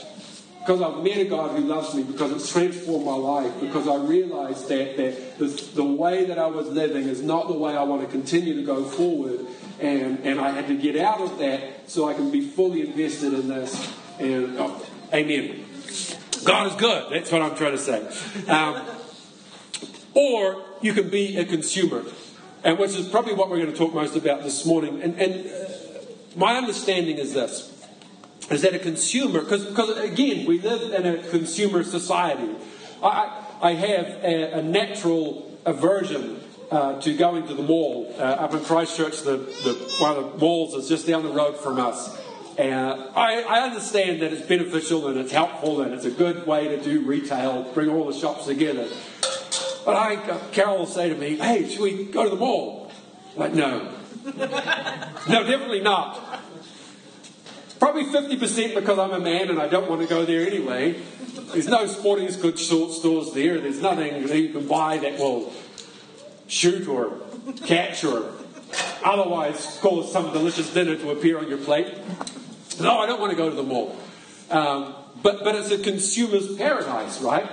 Because 0.60 0.82
I've 0.82 1.04
met 1.04 1.18
a 1.18 1.26
God 1.26 1.58
who 1.58 1.66
loves 1.66 1.94
me, 1.94 2.04
because 2.04 2.32
it's 2.32 2.50
transformed 2.50 3.06
my 3.06 3.16
life, 3.16 3.52
because 3.60 3.86
I 3.86 3.98
realized 3.98 4.70
that, 4.70 4.96
that 4.96 5.38
the, 5.38 5.48
the 5.76 5.84
way 5.84 6.24
that 6.26 6.40
I 6.40 6.48
was 6.48 6.70
living 6.70 7.10
is 7.10 7.22
not 7.22 7.50
the 7.50 7.54
way 7.54 7.76
I 7.76 7.84
want 7.84 8.02
to 8.02 8.08
continue 8.08 8.56
to 8.56 8.64
go 8.64 8.86
forward. 8.86 9.46
And, 9.82 10.20
and 10.20 10.40
I 10.40 10.52
had 10.52 10.68
to 10.68 10.78
get 10.78 10.96
out 10.96 11.20
of 11.20 11.38
that 11.40 11.90
so 11.90 12.08
I 12.08 12.14
can 12.14 12.32
be 12.32 12.48
fully 12.48 12.88
invested 12.88 13.34
in 13.34 13.50
this. 13.50 13.94
And 14.20 14.58
oh, 14.58 14.86
amen. 15.14 15.66
God 16.46 16.68
is 16.68 16.76
good. 16.76 17.12
That's 17.12 17.30
what 17.30 17.42
I'm 17.42 17.56
trying 17.56 17.74
to 17.74 17.78
say. 17.78 18.48
Um, 18.48 18.82
or 20.14 20.64
you 20.84 20.94
can 20.94 21.10
be 21.10 21.38
a 21.38 21.46
consumer, 21.46 22.04
and 22.64 22.78
which 22.78 22.92
is 22.92 23.08
probably 23.08 23.34
what 23.34 23.50
we're 23.50 23.58
going 23.58 23.72
to 23.72 23.78
talk 23.78 23.94
most 23.94 24.16
about 24.16 24.44
this 24.44 24.66
morning. 24.66 25.02
And, 25.02 25.20
and 25.20 25.48
uh, 25.48 26.00
my 26.36 26.56
understanding 26.56 27.18
is 27.18 27.34
this 27.34 27.70
is 28.50 28.62
that 28.62 28.74
a 28.74 28.80
consumer, 28.80 29.42
because 29.42 29.98
again, 29.98 30.46
we 30.46 30.60
live 30.60 30.94
in 30.94 31.06
a 31.06 31.24
consumer 31.30 31.84
society. 31.84 32.54
I, 33.02 33.46
I 33.62 33.74
have 33.74 34.06
a, 34.24 34.60
a 34.60 34.62
natural 34.62 35.58
aversion 35.66 36.42
uh, 36.70 37.00
to 37.02 37.16
going 37.16 37.48
to 37.48 37.54
the 37.54 37.64
mall. 37.64 38.14
Uh, 38.18 38.22
up 38.22 38.54
in 38.54 38.64
Christchurch, 38.64 39.22
the, 39.22 39.38
the, 39.38 39.96
one 40.00 40.18
of 40.18 40.34
the 40.34 40.38
malls 40.40 40.74
is 40.74 40.90
just 40.90 41.08
down 41.08 41.24
the 41.24 41.32
road 41.32 41.58
from 41.58 41.80
us. 41.80 42.20
And 42.58 43.02
I, 43.16 43.42
I, 43.42 43.62
understand 43.62 44.22
that 44.22 44.32
it's 44.32 44.46
beneficial 44.46 45.08
and 45.08 45.18
it's 45.18 45.32
helpful 45.32 45.82
and 45.82 45.92
it's 45.92 46.06
a 46.06 46.12
good 46.12 46.46
way 46.46 46.68
to 46.68 46.82
do 46.82 47.02
retail, 47.02 47.64
bring 47.74 47.90
all 47.90 48.06
the 48.06 48.18
shops 48.18 48.46
together. 48.46 48.88
But 49.86 49.96
I, 49.96 50.16
Carol 50.52 50.80
will 50.80 50.86
say 50.86 51.10
to 51.10 51.16
me, 51.16 51.38
hey, 51.38 51.70
should 51.70 51.82
we 51.82 52.06
go 52.06 52.24
to 52.24 52.30
the 52.30 52.36
mall? 52.36 52.92
I'm 53.34 53.40
like, 53.40 53.54
no. 53.54 53.94
no, 54.26 55.44
definitely 55.44 55.82
not. 55.82 56.42
Probably 57.80 58.06
50% 58.06 58.76
because 58.76 58.98
I'm 58.98 59.12
a 59.12 59.20
man 59.20 59.50
and 59.50 59.60
I 59.60 59.68
don't 59.68 59.90
want 59.90 60.02
to 60.02 60.08
go 60.08 60.24
there 60.24 60.48
anyway. 60.48 61.02
There's 61.52 61.68
no 61.68 61.86
sporting 61.88 62.28
goods 62.40 62.66
stores 62.66 63.34
there. 63.34 63.60
There's 63.60 63.82
nothing 63.82 64.26
that 64.26 64.38
you 64.38 64.50
can 64.50 64.68
buy 64.68 64.98
that 65.00 65.20
will 65.20 65.52
shoot 66.48 66.88
or 66.88 67.20
catch 67.66 68.06
or 68.06 68.32
otherwise 69.04 69.78
cause 69.82 70.12
some 70.12 70.32
delicious 70.32 70.74
dinner 70.74 70.96
to 70.96 71.12
appear 71.12 71.38
on 71.40 71.50
your 71.50 71.58
plate. 71.58 71.94
No, 72.80 73.00
I 73.00 73.06
don't 73.06 73.20
want 73.20 73.32
to 73.32 73.38
go 73.38 73.50
to 73.50 73.56
the 73.56 73.64
mall. 73.64 73.98
Um, 74.50 74.96
but, 75.22 75.44
but 75.44 75.56
it's 75.56 75.72
a 75.72 75.78
consumer's 75.78 76.56
paradise, 76.56 77.22
right? 77.22 77.50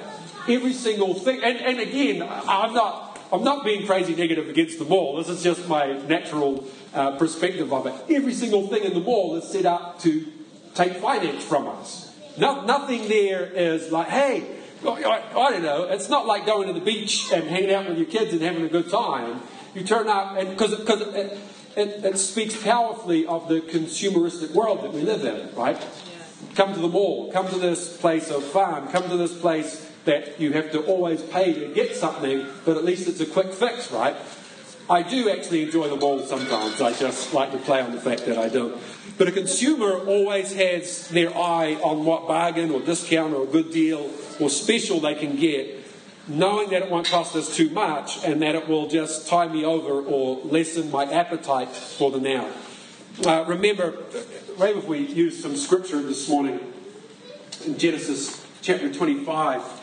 Every 0.51 0.73
single 0.73 1.15
thing. 1.15 1.43
And, 1.45 1.59
and 1.59 1.79
again, 1.79 2.23
I'm 2.23 2.75
not, 2.75 3.21
I'm 3.33 3.45
not 3.45 3.65
being 3.65 3.87
crazy 3.87 4.17
negative 4.17 4.49
against 4.49 4.81
the 4.81 4.85
mall. 4.85 5.17
This 5.17 5.29
is 5.29 5.45
just 5.45 5.69
my 5.69 5.93
natural 5.93 6.67
uh, 6.93 7.17
perspective 7.17 7.73
of 7.73 7.87
it. 7.87 7.95
Every 8.11 8.35
single 8.35 8.67
thing 8.67 8.83
in 8.83 8.93
the 8.93 9.01
mall 9.01 9.37
is 9.37 9.45
set 9.45 9.65
up 9.65 10.01
to 10.01 10.27
take 10.75 10.97
finance 10.97 11.45
from 11.45 11.69
us. 11.69 12.17
No, 12.37 12.65
nothing 12.65 13.07
there 13.09 13.45
is 13.45 13.93
like, 13.93 14.09
hey, 14.09 14.57
I, 14.85 15.23
I, 15.37 15.51
don't 15.51 15.63
know. 15.63 15.85
It's 15.85 16.09
not 16.09 16.27
like 16.27 16.47
going 16.47 16.67
to 16.67 16.73
the 16.73 16.85
beach 16.85 17.31
and 17.33 17.45
hanging 17.45 17.73
out 17.73 17.89
with 17.89 17.99
your 17.99 18.07
kids 18.07 18.33
and 18.33 18.43
having 18.43 18.65
a 18.65 18.69
good 18.69 18.91
time. 18.91 19.43
You 19.75 19.85
turn 19.85 20.09
up, 20.09 20.37
and 20.37 20.51
because 20.51 20.73
it, 20.73 21.39
it, 21.77 22.05
it, 22.05 22.19
speaks 22.19 22.61
powerfully 22.61 23.27
of 23.27 23.49
the 23.49 23.61
consumeristic 23.61 24.53
world 24.53 24.83
that 24.83 24.93
we 24.93 25.03
live 25.03 25.25
in, 25.25 25.55
right? 25.55 25.81
Come 26.57 26.75
to 26.75 26.81
the 26.81 26.89
mall, 26.89 27.31
come 27.31 27.47
to 27.49 27.59
this 27.59 27.97
place 27.97 28.31
of 28.31 28.43
fun, 28.43 28.89
come 28.89 29.09
to 29.11 29.17
this 29.17 29.39
place 29.39 29.90
that 30.11 30.41
you 30.41 30.53
have 30.53 30.73
to 30.73 30.81
always 30.83 31.23
pay 31.23 31.55
to 31.55 31.73
get 31.73 31.95
something, 31.95 32.45
but 32.65 32.77
at 32.77 32.85
least 32.85 33.09
it's 33.09 33.21
a 33.21 33.27
quick 33.27 33.53
fix, 33.53 33.93
right? 33.93 34.17
I 34.89 35.03
do 35.03 35.31
actually 35.31 35.63
enjoy 35.63 35.89
the 35.89 35.95
mall 35.95 36.19
sometimes. 36.27 36.81
I 36.81 36.93
just 36.93 37.33
like 37.33 37.53
to 37.53 37.59
play 37.59 37.81
on 37.81 37.93
the 37.93 38.01
fact 38.01 38.27
that 38.27 38.37
I 38.37 38.49
don't. 38.49 38.83
But 39.17 39.29
a 39.29 39.33
consumer 39.33 39.93
always 40.05 40.53
has 40.55 41.07
their 41.09 41.31
eye 41.37 41.75
on 41.77 42.05
what 42.05 42.27
bargain 42.27 42.73
or 42.73 42.81
discount 42.81 43.35
or 43.35 43.45
a 43.45 43.47
good 43.47 43.71
deal 43.71 44.11
or 44.41 44.51
special 44.51 44.99
they 44.99 45.15
can 45.15 45.37
get, 45.37 45.85
knowing 46.27 46.71
that 46.71 46.83
it 46.83 46.91
won't 46.91 47.09
cost 47.09 47.37
us 47.37 47.55
too 47.55 47.71
much 47.71 48.25
and 48.25 48.43
that 48.43 48.57
it 48.57 48.67
will 48.67 48.89
just 48.89 49.29
tie 49.29 49.47
me 49.47 49.65
over 49.65 50.03
or 50.03 50.41
lessen 50.45 50.91
my 50.91 51.05
appetite 51.05 51.69
for 51.69 52.11
the 52.11 52.19
now. 52.19 52.49
Uh, 53.25 53.45
remember, 53.47 53.97
if 54.59 54.89
we 54.89 54.99
use 54.99 55.41
some 55.41 55.55
scripture 55.55 56.03
this 56.03 56.29
morning 56.29 56.59
in 57.65 57.79
Genesis 57.79 58.45
chapter 58.61 58.93
25. 58.93 59.80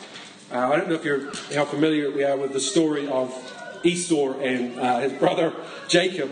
Uh, 0.50 0.60
I 0.60 0.76
don't 0.76 0.88
know 0.88 0.94
if 0.94 1.04
you're 1.04 1.26
how 1.54 1.66
familiar 1.66 2.10
we 2.10 2.24
are 2.24 2.34
with 2.34 2.54
the 2.54 2.60
story 2.60 3.06
of 3.06 3.30
Esau 3.84 4.32
and 4.40 4.80
uh, 4.80 5.00
his 5.00 5.12
brother 5.12 5.52
Jacob. 5.88 6.30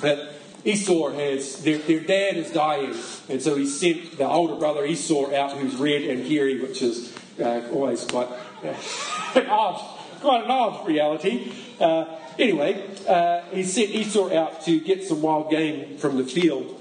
That 0.00 0.34
Esau 0.64 1.10
has 1.10 1.60
their, 1.64 1.78
their 1.78 2.00
dad 2.00 2.36
is 2.36 2.52
dying, 2.52 2.94
and 3.28 3.42
so 3.42 3.56
he 3.56 3.66
sent 3.66 4.16
the 4.16 4.28
older 4.28 4.54
brother 4.54 4.84
Esau 4.86 5.34
out, 5.34 5.56
who's 5.56 5.74
red 5.74 6.02
and 6.02 6.24
hairy, 6.24 6.60
which 6.60 6.82
is 6.82 7.12
uh, 7.40 7.68
always 7.72 8.04
quite 8.04 8.28
an 8.62 8.76
odd, 9.48 9.98
quite 10.20 10.44
an 10.44 10.50
odd 10.50 10.86
reality. 10.86 11.52
Uh, 11.80 12.16
anyway, 12.38 12.86
uh, 13.08 13.42
he 13.50 13.64
sent 13.64 13.90
Esau 13.90 14.32
out 14.32 14.62
to 14.66 14.78
get 14.78 15.02
some 15.02 15.20
wild 15.20 15.50
game 15.50 15.98
from 15.98 16.16
the 16.16 16.24
field. 16.24 16.76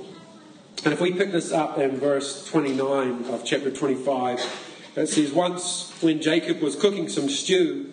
And 0.86 0.93
if 0.93 1.01
we 1.01 1.12
pick 1.12 1.31
this 1.31 1.51
up 1.51 1.79
in 1.79 1.98
verse 1.98 2.45
29 2.45 3.25
of 3.25 3.43
chapter 3.43 3.71
25, 3.71 4.69
it 4.96 5.08
says, 5.08 5.31
Once 5.31 5.91
when 6.01 6.22
Jacob 6.22 6.62
was 6.62 6.75
cooking 6.75 7.10
some 7.10 7.29
stew, 7.29 7.91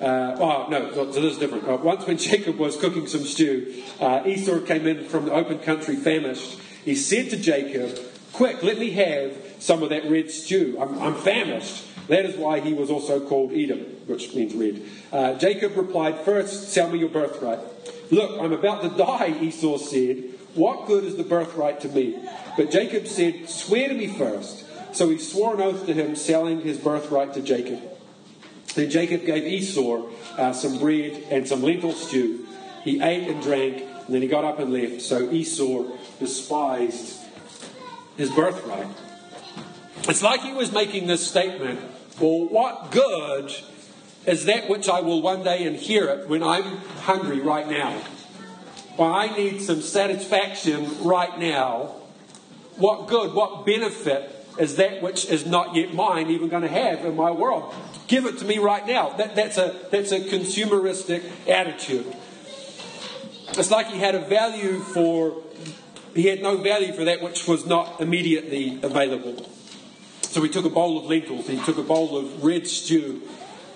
uh, 0.00 0.36
oh, 0.38 0.66
no, 0.68 0.92
so 0.92 1.06
this 1.06 1.16
is 1.32 1.38
different. 1.38 1.66
Uh, 1.66 1.76
once 1.76 2.06
when 2.06 2.18
Jacob 2.18 2.56
was 2.56 2.76
cooking 2.76 3.06
some 3.06 3.24
stew, 3.24 3.82
uh, 4.00 4.22
Esau 4.26 4.60
came 4.60 4.86
in 4.86 5.04
from 5.04 5.26
the 5.26 5.32
open 5.32 5.58
country 5.58 5.96
famished. 5.96 6.58
He 6.84 6.94
said 6.94 7.30
to 7.30 7.36
Jacob, 7.36 7.98
Quick, 8.32 8.62
let 8.62 8.78
me 8.78 8.90
have 8.90 9.36
some 9.58 9.82
of 9.82 9.88
that 9.90 10.10
red 10.10 10.30
stew. 10.30 10.76
I'm, 10.78 10.98
I'm 11.00 11.14
famished. 11.14 11.84
That 12.08 12.26
is 12.26 12.36
why 12.36 12.60
he 12.60 12.74
was 12.74 12.90
also 12.90 13.26
called 13.26 13.52
Edom, 13.52 13.80
which 14.06 14.34
means 14.34 14.54
red. 14.54 14.82
Uh, 15.10 15.38
Jacob 15.38 15.76
replied, 15.76 16.20
First, 16.20 16.68
sell 16.68 16.90
me 16.90 16.98
your 16.98 17.08
birthright. 17.08 17.58
Look, 18.10 18.38
I'm 18.40 18.52
about 18.52 18.82
to 18.82 18.90
die, 18.90 19.36
Esau 19.40 19.78
said. 19.78 20.24
What 20.54 20.86
good 20.86 21.04
is 21.04 21.16
the 21.16 21.24
birthright 21.24 21.80
to 21.80 21.88
me? 21.88 22.18
But 22.56 22.70
Jacob 22.70 23.06
said, 23.06 23.48
Swear 23.48 23.88
to 23.88 23.94
me 23.94 24.06
first. 24.06 24.65
So 24.96 25.10
he 25.10 25.18
swore 25.18 25.56
an 25.56 25.60
oath 25.60 25.84
to 25.84 25.92
him, 25.92 26.16
selling 26.16 26.62
his 26.62 26.78
birthright 26.78 27.34
to 27.34 27.42
Jacob. 27.42 27.82
Then 28.74 28.88
Jacob 28.88 29.26
gave 29.26 29.44
Esau 29.44 30.08
uh, 30.38 30.54
some 30.54 30.78
bread 30.78 31.22
and 31.28 31.46
some 31.46 31.62
lentil 31.62 31.92
stew. 31.92 32.46
He 32.82 33.02
ate 33.02 33.28
and 33.28 33.42
drank, 33.42 33.82
and 33.82 34.14
then 34.14 34.22
he 34.22 34.28
got 34.28 34.44
up 34.44 34.58
and 34.58 34.72
left. 34.72 35.02
So 35.02 35.30
Esau 35.30 35.84
despised 36.18 37.20
his 38.16 38.30
birthright. 38.30 38.88
It's 40.08 40.22
like 40.22 40.40
he 40.40 40.54
was 40.54 40.72
making 40.72 41.08
this 41.08 41.26
statement 41.26 41.78
Well, 42.18 42.48
what 42.48 42.90
good 42.90 43.54
is 44.24 44.46
that 44.46 44.66
which 44.70 44.88
I 44.88 45.02
will 45.02 45.20
one 45.20 45.42
day 45.42 45.66
inherit 45.66 46.26
when 46.26 46.42
I'm 46.42 46.78
hungry 47.02 47.40
right 47.40 47.68
now? 47.68 48.00
Well, 48.96 49.12
I 49.12 49.28
need 49.36 49.60
some 49.60 49.82
satisfaction 49.82 51.04
right 51.04 51.38
now. 51.38 51.96
What 52.76 53.08
good, 53.08 53.34
what 53.34 53.66
benefit 53.66 54.32
is 54.58 54.76
that 54.76 55.02
which 55.02 55.26
is 55.26 55.46
not 55.46 55.74
yet 55.74 55.92
mine 55.92 56.30
even 56.30 56.48
going 56.48 56.62
to 56.62 56.68
have 56.68 57.04
in 57.04 57.16
my 57.16 57.30
world? 57.30 57.74
Give 58.06 58.26
it 58.26 58.38
to 58.38 58.44
me 58.44 58.58
right 58.58 58.86
now. 58.86 59.10
That, 59.10 59.34
that's, 59.34 59.58
a, 59.58 59.78
that's 59.90 60.12
a 60.12 60.20
consumeristic 60.20 61.22
attitude. 61.48 62.14
It's 63.50 63.70
like 63.70 63.88
he 63.88 63.98
had 63.98 64.14
a 64.14 64.20
value 64.20 64.80
for, 64.80 65.42
he 66.14 66.26
had 66.26 66.42
no 66.42 66.56
value 66.56 66.92
for 66.92 67.04
that 67.04 67.22
which 67.22 67.46
was 67.46 67.66
not 67.66 68.00
immediately 68.00 68.78
available. 68.82 69.50
So 70.22 70.42
he 70.42 70.48
took 70.48 70.64
a 70.64 70.70
bowl 70.70 70.98
of 70.98 71.06
lentils, 71.06 71.46
he 71.46 71.62
took 71.64 71.78
a 71.78 71.82
bowl 71.82 72.16
of 72.16 72.44
red 72.44 72.66
stew 72.66 73.22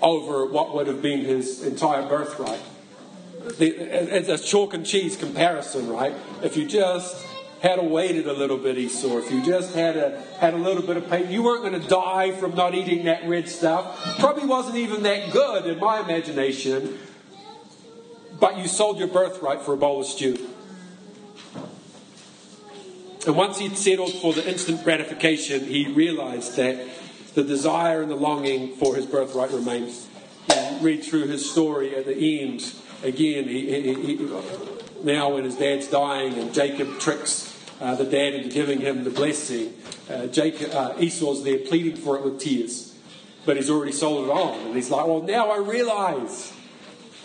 over 0.02 0.46
what 0.46 0.74
would 0.74 0.86
have 0.86 1.02
been 1.02 1.20
his 1.20 1.62
entire 1.62 2.06
birthright. 2.06 2.60
It's 3.58 4.28
a 4.28 4.38
chalk 4.38 4.74
and 4.74 4.84
cheese 4.84 5.16
comparison, 5.16 5.88
right? 5.88 6.14
If 6.42 6.56
you 6.56 6.66
just 6.66 7.26
had 7.60 7.78
waited 7.90 8.26
a 8.26 8.32
little 8.32 8.56
bit, 8.56 8.78
Esau, 8.78 9.18
if 9.18 9.30
you 9.30 9.44
just 9.44 9.74
had 9.74 9.96
a, 9.96 10.22
had 10.38 10.54
a 10.54 10.56
little 10.56 10.82
bit 10.82 10.96
of 10.96 11.08
pain, 11.10 11.30
you 11.30 11.42
weren't 11.42 11.62
going 11.62 11.80
to 11.80 11.88
die 11.88 12.32
from 12.32 12.54
not 12.54 12.74
eating 12.74 13.04
that 13.04 13.28
red 13.28 13.48
stuff. 13.48 14.18
Probably 14.18 14.46
wasn't 14.46 14.76
even 14.76 15.02
that 15.02 15.30
good 15.30 15.66
in 15.66 15.78
my 15.78 16.00
imagination, 16.00 16.98
but 18.38 18.56
you 18.56 18.66
sold 18.66 18.98
your 18.98 19.08
birthright 19.08 19.60
for 19.60 19.74
a 19.74 19.76
bowl 19.76 20.00
of 20.00 20.06
stew. 20.06 20.48
And 23.26 23.36
once 23.36 23.58
he'd 23.58 23.76
settled 23.76 24.14
for 24.14 24.32
the 24.32 24.48
instant 24.48 24.82
gratification, 24.82 25.66
he 25.66 25.92
realized 25.92 26.56
that 26.56 26.88
the 27.34 27.44
desire 27.44 28.00
and 28.00 28.10
the 28.10 28.16
longing 28.16 28.74
for 28.76 28.96
his 28.96 29.04
birthright 29.04 29.50
remains. 29.50 30.06
Read 30.80 31.04
through 31.04 31.26
his 31.26 31.48
story 31.50 31.94
at 31.94 32.06
the 32.06 32.40
end. 32.40 32.72
Again, 33.02 33.46
he, 33.46 33.82
he, 33.82 34.16
he, 34.16 34.28
now 35.02 35.34
when 35.34 35.44
his 35.44 35.56
dad's 35.56 35.86
dying 35.88 36.34
and 36.34 36.54
Jacob 36.54 36.98
tricks 36.98 37.49
uh, 37.80 37.94
the 37.94 38.04
dad 38.04 38.34
into 38.34 38.48
giving 38.48 38.80
him 38.80 39.04
the 39.04 39.10
blessing. 39.10 39.74
Uh, 40.08 40.26
Jacob, 40.26 40.70
uh, 40.72 40.94
Esau's 40.98 41.42
there 41.42 41.58
pleading 41.58 41.96
for 41.96 42.16
it 42.16 42.24
with 42.24 42.38
tears, 42.38 42.94
but 43.46 43.56
he's 43.56 43.70
already 43.70 43.92
sold 43.92 44.26
it 44.26 44.30
on, 44.30 44.66
and 44.66 44.76
he's 44.76 44.90
like, 44.90 45.06
"Well, 45.06 45.22
now 45.22 45.50
I 45.50 45.58
realize, 45.58 46.52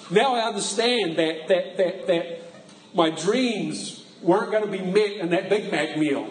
now 0.10 0.36
I 0.36 0.48
understand 0.48 1.18
that 1.18 1.48
that 1.50 1.78
that 1.78 2.08
that 2.08 2.42
my 2.94 3.10
dreams 3.10 4.04
weren't 4.22 4.52
going 4.52 4.64
to 4.64 4.72
be 4.72 4.84
met 4.84 5.12
in 5.18 5.30
that 5.30 5.50
Big 5.50 5.72
Mac 5.72 5.98
meal. 5.98 6.28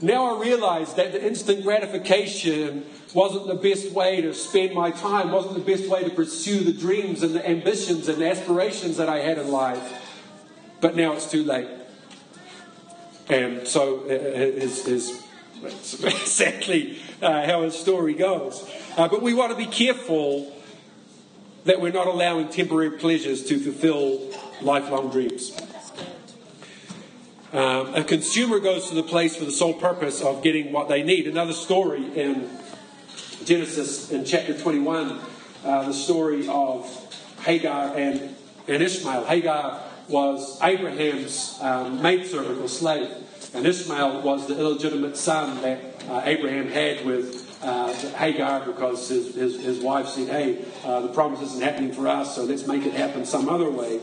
now 0.00 0.36
I 0.36 0.42
realize 0.42 0.94
that 0.94 1.12
the 1.12 1.24
instant 1.24 1.62
gratification 1.62 2.84
wasn't 3.14 3.46
the 3.46 3.54
best 3.54 3.92
way 3.92 4.20
to 4.20 4.34
spend 4.34 4.74
my 4.74 4.90
time, 4.90 5.30
wasn't 5.30 5.54
the 5.54 5.60
best 5.60 5.88
way 5.88 6.02
to 6.02 6.10
pursue 6.10 6.64
the 6.64 6.72
dreams 6.72 7.22
and 7.22 7.34
the 7.34 7.48
ambitions 7.48 8.08
and 8.08 8.18
the 8.18 8.28
aspirations 8.28 8.96
that 8.96 9.08
I 9.08 9.18
had 9.18 9.38
in 9.38 9.52
life. 9.52 10.02
But 10.80 10.96
now 10.96 11.12
it's 11.12 11.30
too 11.30 11.44
late. 11.44 11.68
And 13.28 13.66
so 13.66 14.00
uh, 14.00 14.08
is, 14.08 14.86
is 14.86 15.22
exactly 15.62 16.98
uh, 17.22 17.46
how 17.46 17.62
his 17.62 17.74
story 17.74 18.14
goes. 18.14 18.68
Uh, 18.96 19.08
but 19.08 19.22
we 19.22 19.34
want 19.34 19.50
to 19.50 19.56
be 19.56 19.66
careful 19.66 20.52
that 21.64 21.80
we're 21.80 21.92
not 21.92 22.06
allowing 22.06 22.48
temporary 22.48 22.98
pleasures 22.98 23.44
to 23.46 23.58
fulfill 23.58 24.30
lifelong 24.60 25.10
dreams. 25.10 25.58
Um, 27.52 27.94
a 27.94 28.04
consumer 28.04 28.58
goes 28.58 28.88
to 28.88 28.94
the 28.96 29.02
place 29.02 29.36
for 29.36 29.44
the 29.44 29.52
sole 29.52 29.74
purpose 29.74 30.20
of 30.22 30.42
getting 30.42 30.72
what 30.72 30.88
they 30.88 31.02
need. 31.02 31.26
Another 31.26 31.52
story 31.52 32.04
in 32.18 32.50
Genesis 33.44 34.10
in 34.10 34.24
chapter 34.24 34.58
21, 34.58 35.20
uh, 35.64 35.84
the 35.84 35.94
story 35.94 36.48
of 36.48 36.84
Hagar 37.44 37.96
and, 37.96 38.34
and 38.66 38.82
Ishmael. 38.82 39.24
Hagar 39.24 39.82
was 40.08 40.60
Abraham's 40.62 41.58
um, 41.60 42.02
maidservant 42.02 42.60
or 42.60 42.68
slave, 42.68 43.10
and 43.54 43.66
Ishmael 43.66 44.22
was 44.22 44.46
the 44.46 44.58
illegitimate 44.58 45.16
son 45.16 45.60
that 45.62 46.02
uh, 46.08 46.22
Abraham 46.24 46.68
had 46.68 47.04
with 47.04 47.44
uh, 47.62 47.92
Hagar 48.16 48.60
because 48.66 49.08
his, 49.08 49.34
his, 49.34 49.60
his, 49.62 49.80
wife 49.80 50.06
said, 50.08 50.28
Hey, 50.28 50.64
uh, 50.84 51.00
the 51.00 51.08
promise 51.08 51.40
isn't 51.40 51.62
happening 51.62 51.92
for 51.92 52.06
us, 52.06 52.34
so 52.34 52.44
let's 52.44 52.66
make 52.66 52.84
it 52.84 52.92
happen 52.92 53.24
some 53.24 53.48
other 53.48 53.70
way. 53.70 54.00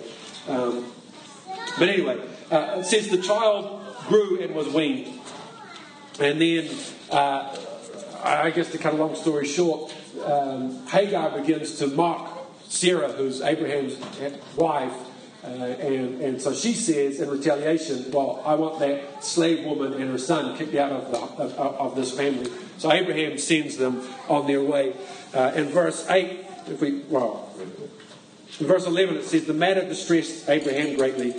Um, 0.48 0.92
but 1.78 1.90
anyway, 1.90 2.20
uh, 2.50 2.78
it 2.80 2.86
says 2.86 3.10
the 3.10 3.22
child 3.22 3.82
grew 4.08 4.42
and 4.42 4.56
was 4.56 4.68
weaned. 4.70 5.20
And 6.20 6.42
then, 6.42 6.70
uh, 7.12 7.56
I 8.24 8.52
guess 8.52 8.72
to 8.72 8.78
cut 8.78 8.94
a 8.94 8.98
long 8.98 9.16
story 9.16 9.46
short, 9.48 9.94
um, 10.24 10.86
Hagar 10.88 11.40
begins 11.40 11.78
to 11.80 11.88
mock 11.88 12.48
Sarah, 12.68 13.12
who's 13.12 13.42
Abraham's 13.42 13.98
wife. 14.56 14.94
Uh, 15.44 15.48
and, 15.48 16.22
and 16.22 16.42
so 16.42 16.54
she 16.54 16.74
says 16.74 17.20
in 17.20 17.30
retaliation, 17.30 18.12
Well, 18.12 18.42
I 18.46 18.54
want 18.56 18.80
that 18.80 19.24
slave 19.24 19.66
woman 19.66 19.94
and 19.94 20.12
her 20.12 20.18
son 20.18 20.56
kicked 20.56 20.76
out 20.76 20.92
of, 20.92 21.12
the, 21.12 21.18
of, 21.18 21.58
of 21.58 21.96
this 21.96 22.16
family. 22.16 22.52
So 22.78 22.92
Abraham 22.92 23.38
sends 23.38 23.78
them 23.78 24.04
on 24.30 24.46
their 24.46 24.64
way. 24.64 24.94
Uh, 25.34 25.52
in 25.56 25.66
verse 25.66 26.08
8, 26.10 26.46
if 26.68 26.82
we, 26.82 27.00
well, 27.10 27.50
in 28.60 28.68
verse 28.68 28.86
11, 28.86 29.18
it 29.18 29.24
says, 29.24 29.46
The 29.46 29.54
matter 29.54 29.82
distressed 29.82 30.48
Abraham 30.48 30.96
greatly 30.96 31.34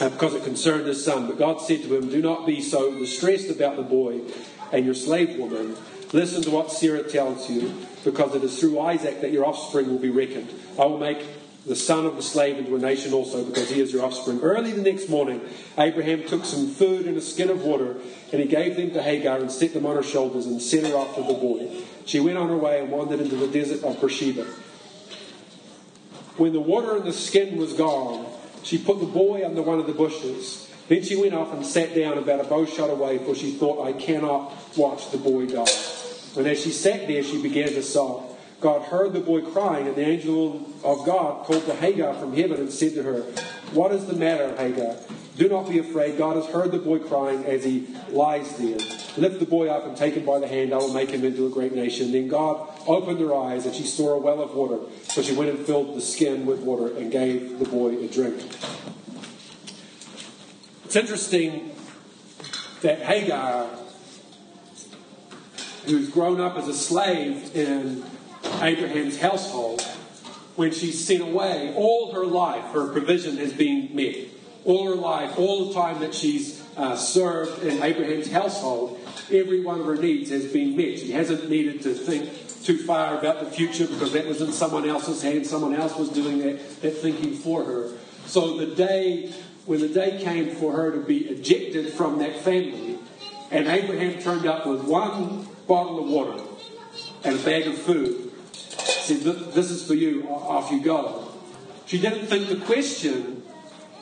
uh, 0.00 0.08
because 0.08 0.34
it 0.34 0.44
concerned 0.44 0.86
his 0.86 1.04
son. 1.04 1.26
But 1.28 1.38
God 1.38 1.60
said 1.60 1.82
to 1.82 1.94
him, 1.94 2.08
Do 2.08 2.20
not 2.20 2.46
be 2.46 2.60
so 2.60 2.98
distressed 2.98 3.50
about 3.50 3.76
the 3.76 3.82
boy 3.82 4.22
and 4.72 4.84
your 4.84 4.94
slave 4.94 5.38
woman. 5.38 5.76
Listen 6.12 6.42
to 6.42 6.50
what 6.50 6.72
Sarah 6.72 7.02
tells 7.02 7.50
you, 7.50 7.74
because 8.02 8.34
it 8.34 8.42
is 8.42 8.58
through 8.58 8.80
Isaac 8.80 9.20
that 9.20 9.30
your 9.30 9.46
offspring 9.46 9.88
will 9.88 9.98
be 9.98 10.10
reckoned. 10.10 10.52
I 10.78 10.86
will 10.86 10.98
make 10.98 11.22
the 11.68 11.76
son 11.76 12.06
of 12.06 12.16
the 12.16 12.22
slave 12.22 12.58
into 12.58 12.74
a 12.74 12.78
nation 12.78 13.12
also, 13.12 13.44
because 13.44 13.70
he 13.70 13.80
is 13.80 13.92
your 13.92 14.04
offspring. 14.04 14.40
Early 14.40 14.72
the 14.72 14.82
next 14.82 15.08
morning, 15.08 15.40
Abraham 15.76 16.24
took 16.24 16.44
some 16.44 16.68
food 16.68 17.06
and 17.06 17.16
a 17.16 17.20
skin 17.20 17.50
of 17.50 17.62
water, 17.62 17.96
and 18.32 18.40
he 18.40 18.48
gave 18.48 18.76
them 18.76 18.90
to 18.92 19.02
Hagar 19.02 19.38
and 19.38 19.52
set 19.52 19.74
them 19.74 19.86
on 19.86 19.94
her 19.96 20.02
shoulders 20.02 20.46
and 20.46 20.60
sent 20.60 20.86
her 20.86 20.96
off 20.96 21.16
with 21.16 21.28
the 21.28 21.34
boy. 21.34 21.70
She 22.06 22.20
went 22.20 22.38
on 22.38 22.48
her 22.48 22.56
way 22.56 22.80
and 22.80 22.90
wandered 22.90 23.20
into 23.20 23.36
the 23.36 23.46
desert 23.46 23.84
of 23.84 24.00
Beersheba. 24.00 24.46
When 26.38 26.52
the 26.52 26.60
water 26.60 26.96
in 26.96 27.04
the 27.04 27.12
skin 27.12 27.56
was 27.56 27.74
gone, 27.74 28.26
she 28.62 28.78
put 28.78 29.00
the 29.00 29.06
boy 29.06 29.44
under 29.44 29.60
one 29.60 29.78
of 29.78 29.86
the 29.86 29.92
bushes. 29.92 30.70
Then 30.88 31.02
she 31.02 31.16
went 31.16 31.34
off 31.34 31.52
and 31.52 31.66
sat 31.66 31.94
down 31.94 32.16
about 32.16 32.40
a 32.40 32.44
bow 32.44 32.64
shot 32.64 32.90
away, 32.90 33.18
for 33.18 33.34
she 33.34 33.52
thought, 33.52 33.86
I 33.86 33.92
cannot 33.92 34.52
watch 34.76 35.10
the 35.10 35.18
boy 35.18 35.46
die. 35.46 35.66
And 36.36 36.46
as 36.46 36.62
she 36.62 36.70
sat 36.70 37.06
there, 37.06 37.22
she 37.22 37.42
began 37.42 37.68
to 37.68 37.82
sob. 37.82 38.27
God 38.60 38.82
heard 38.82 39.12
the 39.12 39.20
boy 39.20 39.42
crying, 39.42 39.86
and 39.86 39.94
the 39.94 40.06
angel 40.06 40.68
of 40.82 41.06
God 41.06 41.44
called 41.44 41.64
to 41.66 41.74
Hagar 41.74 42.14
from 42.14 42.34
heaven 42.34 42.58
and 42.58 42.72
said 42.72 42.94
to 42.94 43.02
her, 43.04 43.20
What 43.72 43.92
is 43.92 44.06
the 44.06 44.14
matter, 44.14 44.54
Hagar? 44.56 44.96
Do 45.36 45.48
not 45.48 45.68
be 45.68 45.78
afraid. 45.78 46.18
God 46.18 46.34
has 46.34 46.46
heard 46.46 46.72
the 46.72 46.78
boy 46.78 46.98
crying 46.98 47.44
as 47.44 47.62
he 47.62 47.86
lies 48.10 48.56
there. 48.58 48.78
Lift 49.16 49.38
the 49.38 49.46
boy 49.46 49.68
up 49.68 49.86
and 49.86 49.96
take 49.96 50.14
him 50.14 50.24
by 50.24 50.40
the 50.40 50.48
hand. 50.48 50.74
I 50.74 50.78
will 50.78 50.92
make 50.92 51.10
him 51.10 51.24
into 51.24 51.46
a 51.46 51.50
great 51.50 51.72
nation. 51.72 52.10
Then 52.10 52.26
God 52.26 52.68
opened 52.88 53.20
her 53.20 53.32
eyes, 53.32 53.64
and 53.64 53.72
she 53.72 53.84
saw 53.84 54.14
a 54.14 54.18
well 54.18 54.42
of 54.42 54.52
water. 54.54 54.78
So 55.04 55.22
she 55.22 55.34
went 55.34 55.50
and 55.50 55.64
filled 55.64 55.96
the 55.96 56.00
skin 56.00 56.44
with 56.44 56.58
water 56.58 56.96
and 56.96 57.12
gave 57.12 57.60
the 57.60 57.66
boy 57.66 57.96
a 57.98 58.08
drink. 58.08 58.42
It's 60.84 60.96
interesting 60.96 61.70
that 62.82 63.02
Hagar, 63.02 63.68
who's 65.86 66.08
grown 66.08 66.40
up 66.40 66.56
as 66.56 66.66
a 66.66 66.74
slave 66.74 67.54
in 67.54 68.02
Abraham's 68.62 69.18
household, 69.18 69.82
when 70.56 70.72
she's 70.72 71.04
sent 71.04 71.22
away, 71.22 71.72
all 71.76 72.12
her 72.12 72.26
life, 72.26 72.64
her 72.72 72.92
provision 72.92 73.36
has 73.36 73.52
been 73.52 73.94
met. 73.94 74.16
All 74.64 74.88
her 74.88 74.96
life, 74.96 75.38
all 75.38 75.68
the 75.68 75.74
time 75.74 76.00
that 76.00 76.14
she's 76.14 76.62
uh, 76.76 76.96
served 76.96 77.62
in 77.62 77.82
Abraham's 77.82 78.30
household, 78.30 79.00
every 79.32 79.60
one 79.60 79.80
of 79.80 79.86
her 79.86 79.96
needs 79.96 80.30
has 80.30 80.52
been 80.52 80.76
met. 80.76 80.98
She 80.98 81.12
hasn't 81.12 81.48
needed 81.48 81.82
to 81.82 81.94
think 81.94 82.30
too 82.64 82.78
far 82.78 83.16
about 83.16 83.40
the 83.40 83.50
future 83.50 83.86
because 83.86 84.12
that 84.12 84.26
was 84.26 84.40
in 84.40 84.52
someone 84.52 84.88
else's 84.88 85.22
hands. 85.22 85.48
Someone 85.48 85.74
else 85.74 85.96
was 85.96 86.08
doing 86.10 86.38
that, 86.40 86.80
that 86.82 86.96
thinking 86.98 87.34
for 87.34 87.64
her. 87.64 87.92
So 88.26 88.58
the 88.58 88.74
day, 88.74 89.32
when 89.64 89.80
the 89.80 89.88
day 89.88 90.20
came 90.22 90.54
for 90.56 90.72
her 90.72 90.90
to 90.90 91.00
be 91.00 91.28
ejected 91.28 91.92
from 91.92 92.18
that 92.18 92.40
family, 92.40 92.98
and 93.50 93.68
Abraham 93.68 94.20
turned 94.20 94.46
up 94.46 94.66
with 94.66 94.82
one 94.82 95.46
bottle 95.66 96.00
of 96.00 96.08
water 96.08 96.42
and 97.24 97.38
a 97.38 97.42
bag 97.42 97.66
of 97.66 97.78
food, 97.78 98.27
said, 99.16 99.52
This 99.52 99.70
is 99.70 99.86
for 99.86 99.94
you, 99.94 100.24
off 100.28 100.70
you 100.70 100.82
go. 100.82 101.28
She 101.86 101.98
didn't 101.98 102.26
think 102.26 102.48
the 102.48 102.56
question, 102.56 103.42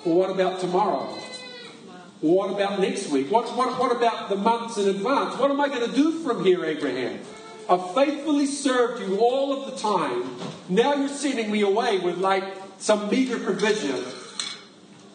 well, 0.05 0.17
what 0.17 0.31
about 0.31 0.61
tomorrow? 0.61 1.07
What 2.21 2.51
about 2.51 2.81
next 2.81 3.11
week? 3.11 3.31
What, 3.31 3.55
what, 3.57 3.79
what 3.79 3.93
about 3.93 4.29
the 4.29 4.37
months 4.37 4.79
in 4.79 4.89
advance? 4.89 5.39
What 5.39 5.51
am 5.51 5.61
I 5.61 5.69
going 5.69 5.89
to 5.89 5.95
do 5.95 6.23
from 6.25 6.45
here, 6.45 6.65
Abraham? 6.65 7.21
I've 7.69 7.95
faithfully 7.95 8.47
served 8.47 9.03
you 9.03 9.19
all 9.19 9.53
of 9.53 9.71
the 9.71 9.77
time. 9.77 10.37
Now 10.69 10.95
you're 10.95 11.09
sending 11.09 11.51
me 11.51 11.61
away 11.61 11.99
with 11.99 12.19
like 12.19 12.45
some 12.79 13.11
meager 13.11 13.39
provision. 13.39 14.05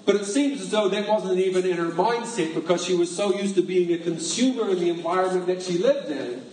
But 0.05 0.15
it 0.15 0.25
seems 0.25 0.61
as 0.61 0.71
though 0.71 0.89
that 0.89 1.07
wasn't 1.07 1.39
even 1.39 1.65
in 1.65 1.77
her 1.77 1.91
mindset 1.91 2.53
because 2.53 2.83
she 2.85 2.95
was 2.95 3.13
so 3.15 3.33
used 3.33 3.55
to 3.55 3.61
being 3.61 3.93
a 3.93 3.97
consumer 3.97 4.69
in 4.69 4.79
the 4.79 4.89
environment 4.89 5.47
that 5.47 5.61
she 5.61 5.77
lived 5.77 6.09
in 6.09 6.43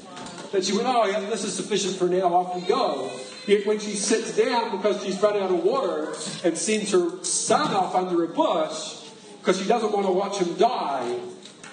that 0.52 0.64
she 0.64 0.72
went, 0.74 0.86
Oh, 0.88 1.06
yeah, 1.06 1.20
this 1.20 1.44
is 1.44 1.54
sufficient 1.54 1.96
for 1.96 2.08
now, 2.08 2.34
off 2.34 2.54
we 2.54 2.62
go. 2.62 3.10
When 3.48 3.78
she 3.78 3.96
sits 3.96 4.36
down 4.36 4.76
because 4.76 5.02
she's 5.02 5.20
run 5.22 5.36
out 5.36 5.50
of 5.50 5.64
water 5.64 6.12
and 6.44 6.56
sends 6.56 6.92
her 6.92 7.24
son 7.24 7.74
off 7.74 7.94
under 7.94 8.22
a 8.24 8.28
bush, 8.28 9.08
because 9.38 9.58
she 9.58 9.66
doesn't 9.66 9.90
want 9.90 10.04
to 10.04 10.12
watch 10.12 10.36
him 10.36 10.54
die. 10.56 11.18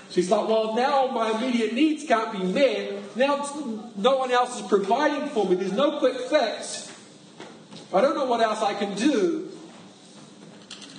She's 0.09 0.31
like, 0.31 0.47
well, 0.47 0.73
now 0.73 1.07
my 1.07 1.31
immediate 1.31 1.73
needs 1.73 2.05
can't 2.05 2.31
be 2.31 2.43
met. 2.45 3.17
Now 3.17 3.45
no 3.97 4.15
one 4.15 4.31
else 4.31 4.61
is 4.61 4.67
providing 4.67 5.27
for 5.29 5.49
me. 5.49 5.55
There's 5.55 5.73
no 5.73 5.99
quick 5.99 6.17
fix. 6.17 6.89
I 7.93 7.99
don't 7.99 8.15
know 8.15 8.23
what 8.23 8.39
else 8.39 8.61
I 8.61 8.73
can 8.75 8.95
do. 8.95 9.51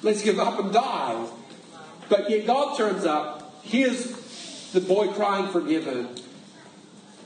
Let's 0.03 0.23
give 0.23 0.39
up 0.39 0.59
and 0.61 0.73
die. 0.73 1.27
But 2.11 2.29
yet 2.29 2.47
God 2.47 2.77
turns 2.77 3.07
up. 3.07 3.63
Here's 3.63 4.71
the 4.73 4.83
boy 4.83 5.09
crying 5.09 5.49
for 5.49 5.63
heaven. 5.63 6.11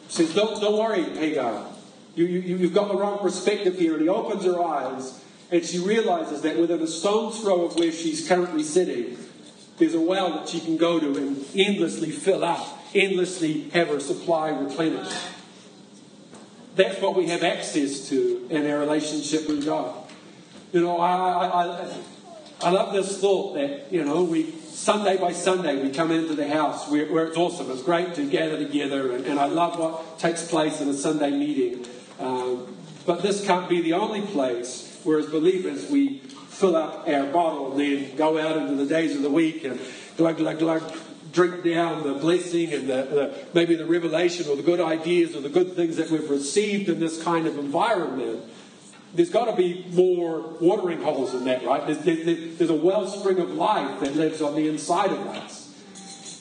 Says, 0.09 0.33
don't, 0.35 0.61
don't 0.61 0.79
worry, 0.79 1.03
Hagar. 1.03 1.67
You, 2.15 2.27
you, 2.27 2.57
you've 2.57 2.75
got 2.75 2.89
the 2.89 2.97
wrong 2.97 3.19
perspective 3.19 3.79
here. 3.79 3.95
And 3.95 4.03
he 4.03 4.09
opens 4.09 4.45
her 4.45 4.63
eyes 4.63 5.21
and 5.51 5.65
she 5.65 5.79
realizes 5.79 6.43
that 6.43 6.59
within 6.59 6.81
a 6.81 6.87
stone's 6.87 7.41
throw 7.41 7.65
of 7.67 7.77
where 7.77 7.91
she's 7.91 8.27
currently 8.27 8.63
sitting, 8.63 9.17
there's 9.79 9.95
a 9.95 10.01
well 10.01 10.35
that 10.35 10.49
she 10.49 10.61
can 10.61 10.77
go 10.77 11.01
to 11.01 11.17
and 11.17 11.45
endlessly 11.55 12.11
fill 12.11 12.45
up, 12.45 12.79
endlessly 12.95 13.69
have 13.71 13.89
her 13.89 13.99
supply 13.99 14.51
replenished. 14.51 15.17
That's 16.77 17.01
what 17.01 17.17
we 17.17 17.27
have 17.27 17.43
access 17.43 18.09
to 18.11 18.47
in 18.49 18.71
our 18.71 18.79
relationship 18.79 19.49
with 19.49 19.65
God. 19.65 19.97
You 20.73 20.83
know, 20.83 21.01
I, 21.01 21.47
I, 21.47 21.97
I, 22.63 22.71
love 22.71 22.93
this 22.93 23.21
thought 23.21 23.55
that, 23.55 23.93
you 23.93 24.05
know, 24.05 24.23
we 24.23 24.53
Sunday 24.53 25.17
by 25.17 25.33
Sunday 25.33 25.83
we 25.83 25.91
come 25.91 26.13
into 26.13 26.35
the 26.35 26.47
house 26.47 26.89
where, 26.89 27.13
where 27.13 27.27
it's 27.27 27.37
awesome. 27.37 27.71
It's 27.73 27.83
great 27.83 28.15
to 28.15 28.31
gather 28.31 28.57
together, 28.57 29.13
and, 29.13 29.27
and, 29.27 29.41
I 29.41 29.47
love 29.47 29.79
what 29.79 30.21
takes 30.21 30.49
place 30.49 30.81
in 30.81 30.89
a 30.89 30.95
Sunday 30.95 31.33
meeting. 31.33 31.85
Um, 32.21 32.77
but 33.07 33.23
this 33.23 33.45
can't 33.45 33.69
be 33.69 33.81
the 33.81 33.95
only 33.95 34.21
place 34.21 35.01
where, 35.05 35.19
as 35.19 35.27
believers, 35.27 35.91
we 35.91 36.19
fill 36.19 36.77
up 36.77 37.09
our 37.09 37.27
bottle 37.27 37.73
and 37.73 37.81
then 37.81 38.17
go 38.17 38.39
out 38.39 38.57
into 38.57 38.75
the 38.75 38.87
days 38.87 39.17
of 39.17 39.23
the 39.23 39.31
week 39.31 39.65
and 39.65 39.81
glug, 40.17 40.37
glug, 40.37 40.59
glug, 40.59 40.83
drink 41.33 41.65
down 41.65 42.03
the 42.03 42.15
blessing 42.15 42.73
and 42.73 42.89
the, 42.89 42.95
the, 42.95 43.47
maybe 43.55 43.75
the 43.75 43.87
revelation 43.87 44.47
or 44.49 44.57
the 44.57 44.63
good 44.63 44.81
ideas 44.81 45.35
or 45.35 45.41
the 45.41 45.49
good 45.49 45.75
things 45.75 45.97
that 45.97 46.11
we've 46.11 46.29
received 46.29 46.89
in 46.89 47.01
this 47.01 47.23
kind 47.23 47.47
of 47.47 47.59
environment. 47.59 48.45
There's 49.15 49.31
got 49.31 49.47
to 49.47 49.57
be 49.57 49.87
more 49.93 50.41
watering 50.61 51.03
holes 51.03 51.33
than 51.33 51.45
that, 51.47 51.65
right? 51.65 51.87
There's, 51.87 51.99
there's, 51.99 52.59
there's 52.59 52.71
a 52.71 52.75
wellspring 52.75 53.39
of 53.39 53.55
life 53.55 54.01
that 54.01 54.15
lives 54.15 54.43
on 54.43 54.55
the 54.55 54.69
inside 54.69 55.11
of 55.11 55.27
us. 55.29 55.69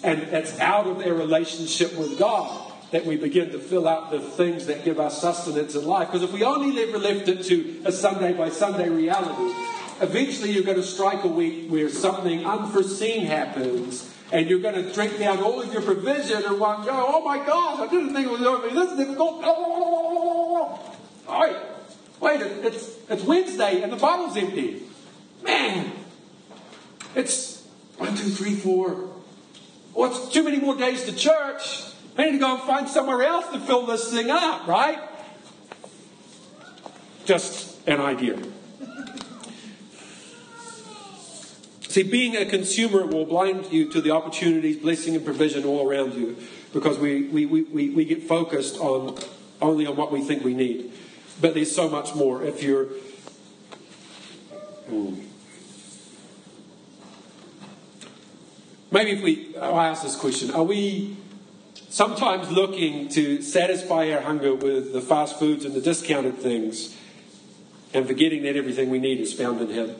And 0.03 0.19
it's 0.19 0.59
out 0.59 0.87
of 0.87 0.99
their 0.99 1.13
relationship 1.13 1.95
with 1.97 2.19
God 2.19 2.68
that 2.91 3.05
we 3.05 3.17
begin 3.17 3.51
to 3.51 3.59
fill 3.59 3.87
out 3.87 4.11
the 4.11 4.19
things 4.19 4.65
that 4.65 4.83
give 4.83 4.99
us 4.99 5.21
sustenance 5.21 5.75
in 5.75 5.85
life. 5.85 6.07
Because 6.07 6.23
if 6.23 6.33
we 6.33 6.43
only 6.43 6.85
left 6.87 7.27
it 7.27 7.43
to 7.43 7.81
a 7.85 7.91
Sunday 7.91 8.33
by 8.33 8.49
Sunday 8.49 8.89
reality, 8.89 9.53
eventually 10.01 10.51
you're 10.51 10.63
going 10.63 10.77
to 10.77 10.83
strike 10.83 11.23
a 11.23 11.27
week 11.27 11.69
where 11.69 11.89
something 11.89 12.45
unforeseen 12.45 13.25
happens 13.25 14.13
and 14.31 14.49
you're 14.49 14.59
going 14.59 14.75
to 14.75 14.91
drink 14.93 15.17
down 15.19 15.39
all 15.39 15.61
of 15.61 15.71
your 15.73 15.81
provision 15.81 16.43
and 16.43 16.59
want 16.59 16.85
go, 16.85 16.91
oh 16.93 17.23
my 17.23 17.37
God, 17.45 17.79
I 17.79 17.87
didn't 17.87 18.13
think 18.13 18.27
it 18.27 18.31
was 18.31 18.41
going 18.41 18.61
to 18.61 18.67
be 18.69 18.73
this 18.73 18.97
difficult. 18.97 19.41
Oh, 19.43 19.55
oh, 19.57 20.85
oh, 20.87 20.95
oh 21.27 21.41
wait, 22.19 22.41
wait, 22.41 22.65
it's, 22.65 22.95
it's 23.09 23.23
Wednesday 23.23 23.81
and 23.81 23.91
the 23.91 23.97
bottle's 23.97 24.37
empty. 24.37 24.83
Man, 25.43 25.91
it's 27.15 27.65
one, 27.97 28.15
two, 28.15 28.29
three, 28.29 28.55
four. 28.55 29.09
Well, 29.93 30.11
it's 30.11 30.31
too 30.31 30.43
many 30.43 30.59
more 30.59 30.75
days 30.75 31.05
to 31.05 31.15
church. 31.15 31.88
I 32.19 32.25
need 32.25 32.31
to 32.31 32.37
go 32.39 32.55
and 32.55 32.63
find 32.63 32.89
somewhere 32.89 33.23
else 33.23 33.47
to 33.53 33.61
fill 33.61 33.85
this 33.85 34.11
thing 34.11 34.29
up, 34.29 34.67
right? 34.67 34.99
Just 37.23 37.87
an 37.87 38.01
idea. 38.01 38.37
See, 41.87 42.03
being 42.03 42.35
a 42.35 42.45
consumer 42.45 43.05
will 43.05 43.25
blind 43.25 43.71
you 43.71 43.89
to 43.91 44.01
the 44.01 44.11
opportunities, 44.11 44.75
blessing, 44.75 45.15
and 45.15 45.23
provision 45.23 45.63
all 45.63 45.89
around 45.89 46.13
you 46.13 46.35
because 46.73 46.99
we, 46.99 47.29
we, 47.29 47.45
we, 47.45 47.89
we 47.89 48.03
get 48.03 48.23
focused 48.23 48.77
on 48.79 49.17
only 49.61 49.87
on 49.87 49.95
what 49.95 50.11
we 50.11 50.19
think 50.19 50.43
we 50.43 50.53
need. 50.53 50.91
But 51.39 51.53
there's 51.53 51.73
so 51.73 51.87
much 51.87 52.15
more 52.15 52.43
if 52.43 52.61
you're. 52.61 52.87
Hmm. 54.89 55.21
Maybe 58.91 59.11
if 59.11 59.23
we. 59.23 59.55
I'll 59.57 59.79
ask 59.79 60.03
this 60.03 60.17
question. 60.17 60.51
Are 60.51 60.63
we 60.63 61.15
sometimes 61.89 62.51
looking 62.51 63.09
to 63.09 63.41
satisfy 63.41 64.11
our 64.11 64.21
hunger 64.21 64.55
with 64.55 64.93
the 64.93 65.01
fast 65.01 65.37
foods 65.39 65.65
and 65.65 65.73
the 65.73 65.81
discounted 65.81 66.37
things 66.37 66.95
and 67.93 68.07
forgetting 68.07 68.43
that 68.43 68.55
everything 68.55 68.89
we 68.89 68.99
need 68.99 69.19
is 69.19 69.33
found 69.33 69.59
in 69.61 69.69
Him? 69.69 69.95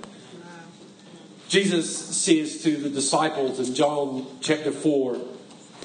Jesus 1.48 1.98
says 1.98 2.62
to 2.62 2.78
the 2.78 2.90
disciples 2.90 3.60
in 3.60 3.74
John 3.74 4.28
chapter 4.40 4.72
4, 4.72 5.20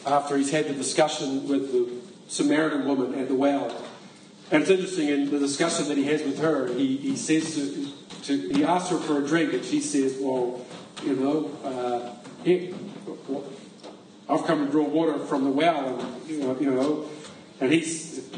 after 0.07 0.37
he's 0.37 0.51
had 0.51 0.69
the 0.69 0.75
discussion 0.75 1.49
with 1.49 1.73
the 1.73 1.91
Samaritan 2.29 2.85
woman 2.87 3.19
at 3.19 3.29
the 3.29 3.35
well, 3.35 3.85
and 4.51 4.63
it's 4.63 4.71
interesting 4.71 5.09
in 5.09 5.31
the 5.31 5.39
discussion 5.39 5.89
that 5.89 5.97
he 5.97 6.05
has 6.05 6.23
with 6.23 6.39
her, 6.41 6.73
he, 6.75 6.99
he 6.99 7.17
says 7.17 7.55
to, 7.55 7.89
to, 8.25 8.49
he 8.55 8.63
asks 8.63 8.91
her 8.91 8.99
for 8.99 9.25
a 9.25 9.27
drink, 9.27 9.55
and 9.55 9.65
she 9.65 9.81
says, 9.81 10.19
Well, 10.21 10.65
you 11.03 11.17
know, 11.17 11.51
uh, 11.65 12.15
I've 14.29 14.45
come 14.45 14.65
to 14.65 14.71
draw 14.71 14.85
water 14.85 15.19
from 15.19 15.45
the 15.45 15.51
well, 15.51 15.99
and, 15.99 16.29
you 16.29 16.41
know, 16.41 16.57
you 16.59 16.71
know 16.71 17.09
and 17.61 17.73
he's, 17.73 18.29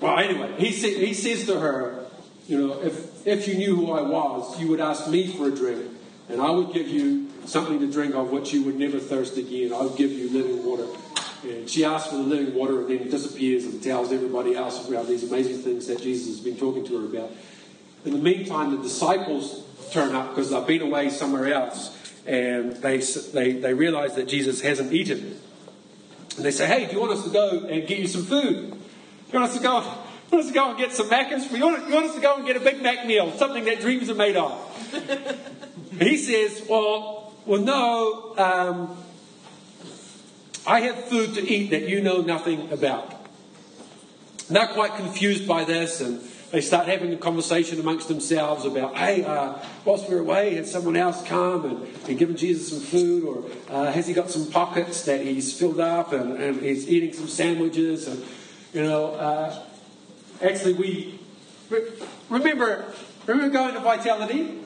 well, 0.00 0.18
anyway, 0.18 0.54
he, 0.58 0.72
sa- 0.72 0.88
he 0.88 1.14
says 1.14 1.46
to 1.46 1.60
her, 1.60 2.06
you 2.48 2.58
know, 2.58 2.82
if, 2.82 3.26
if 3.26 3.48
you 3.48 3.54
knew 3.54 3.76
who 3.76 3.92
I 3.92 4.02
was, 4.02 4.58
you 4.60 4.68
would 4.68 4.80
ask 4.80 5.08
me 5.08 5.26
for 5.26 5.48
a 5.48 5.50
drink 5.50 5.90
and 6.28 6.40
I 6.40 6.50
would 6.50 6.72
give 6.72 6.88
you 6.88 7.28
something 7.44 7.78
to 7.80 7.90
drink 7.90 8.14
of 8.14 8.30
which 8.30 8.52
you 8.52 8.64
would 8.64 8.76
never 8.76 8.98
thirst 8.98 9.36
again. 9.36 9.72
I 9.72 9.82
would 9.82 9.96
give 9.96 10.10
you 10.10 10.28
living 10.30 10.64
water. 10.64 10.86
And 11.44 11.70
she 11.70 11.84
asks 11.84 12.10
for 12.10 12.16
the 12.16 12.22
living 12.22 12.54
water 12.54 12.80
and 12.80 12.90
then 12.90 12.98
it 12.98 13.10
disappears 13.10 13.64
and 13.64 13.82
tells 13.82 14.12
everybody 14.12 14.54
else 14.56 14.88
about 14.88 15.06
these 15.06 15.22
amazing 15.22 15.58
things 15.58 15.86
that 15.86 16.00
Jesus 16.00 16.36
has 16.36 16.40
been 16.40 16.56
talking 16.56 16.84
to 16.86 17.00
her 17.00 17.06
about. 17.06 17.30
In 18.04 18.12
the 18.12 18.18
meantime, 18.18 18.76
the 18.76 18.82
disciples 18.82 19.64
turn 19.92 20.14
up 20.14 20.30
because 20.30 20.50
they've 20.50 20.66
been 20.66 20.82
away 20.82 21.10
somewhere 21.10 21.52
else 21.52 21.95
and 22.26 22.76
they, 22.76 22.98
they, 22.98 23.52
they 23.52 23.74
realize 23.74 24.14
that 24.16 24.28
Jesus 24.28 24.60
hasn't 24.60 24.92
eaten. 24.92 25.38
And 26.36 26.44
they 26.44 26.50
say, 26.50 26.66
Hey, 26.66 26.86
do 26.86 26.92
you 26.92 27.00
want 27.00 27.12
us 27.12 27.24
to 27.24 27.30
go 27.30 27.60
and 27.60 27.86
get 27.86 27.98
you 27.98 28.06
some 28.06 28.24
food? 28.24 28.70
Do 28.70 28.76
you 29.32 29.40
want 29.40 29.50
us 29.50 29.56
to 29.56 29.62
go, 29.62 29.80
you 30.32 30.38
want 30.38 30.44
us 30.44 30.48
to 30.48 30.54
go 30.54 30.70
and 30.70 30.78
get 30.78 30.92
some 30.92 31.08
Maccas? 31.08 31.50
You 31.50 31.64
want, 31.64 31.88
you 31.88 31.94
want 31.94 32.06
us 32.06 32.14
to 32.14 32.20
go 32.20 32.36
and 32.36 32.46
get 32.46 32.56
a 32.56 32.60
Big 32.60 32.82
Mac 32.82 33.06
meal, 33.06 33.32
something 33.32 33.64
that 33.64 33.80
dreams 33.80 34.10
are 34.10 34.14
made 34.14 34.36
of? 34.36 34.52
he 35.98 36.16
says, 36.16 36.66
Well, 36.68 37.32
well, 37.46 37.62
no, 37.62 38.34
um, 38.36 38.96
I 40.66 40.80
have 40.80 41.04
food 41.04 41.34
to 41.34 41.48
eat 41.48 41.70
that 41.70 41.88
you 41.88 42.00
know 42.00 42.22
nothing 42.22 42.72
about. 42.72 43.12
And 44.48 44.56
they're 44.56 44.66
quite 44.66 44.96
confused 44.96 45.46
by 45.46 45.64
this, 45.64 46.00
and 46.00 46.20
they 46.50 46.60
start 46.60 46.86
having 46.86 47.12
a 47.12 47.16
conversation 47.16 47.80
amongst 47.80 48.08
themselves 48.08 48.64
about, 48.64 48.96
hey, 48.96 49.24
uh, 49.24 49.54
whilst 49.84 50.08
we're 50.08 50.20
away, 50.20 50.54
has 50.54 50.70
someone 50.70 50.96
else 50.96 51.24
come 51.26 51.64
and, 51.64 52.08
and 52.08 52.18
given 52.18 52.36
Jesus 52.36 52.70
some 52.70 52.80
food? 52.80 53.24
Or 53.24 53.44
uh, 53.68 53.90
has 53.90 54.06
he 54.06 54.14
got 54.14 54.30
some 54.30 54.50
pockets 54.50 55.02
that 55.02 55.22
he's 55.22 55.58
filled 55.58 55.80
up 55.80 56.12
and, 56.12 56.40
and 56.40 56.62
he's 56.62 56.88
eating 56.88 57.12
some 57.12 57.26
sandwiches? 57.26 58.06
And, 58.06 58.24
you 58.72 58.82
know, 58.84 59.14
uh, 59.14 59.64
actually, 60.40 60.74
we 60.74 61.18
remember, 62.30 62.92
remember 63.26 63.50
going 63.50 63.74
to 63.74 63.80
Vitality? 63.80 64.60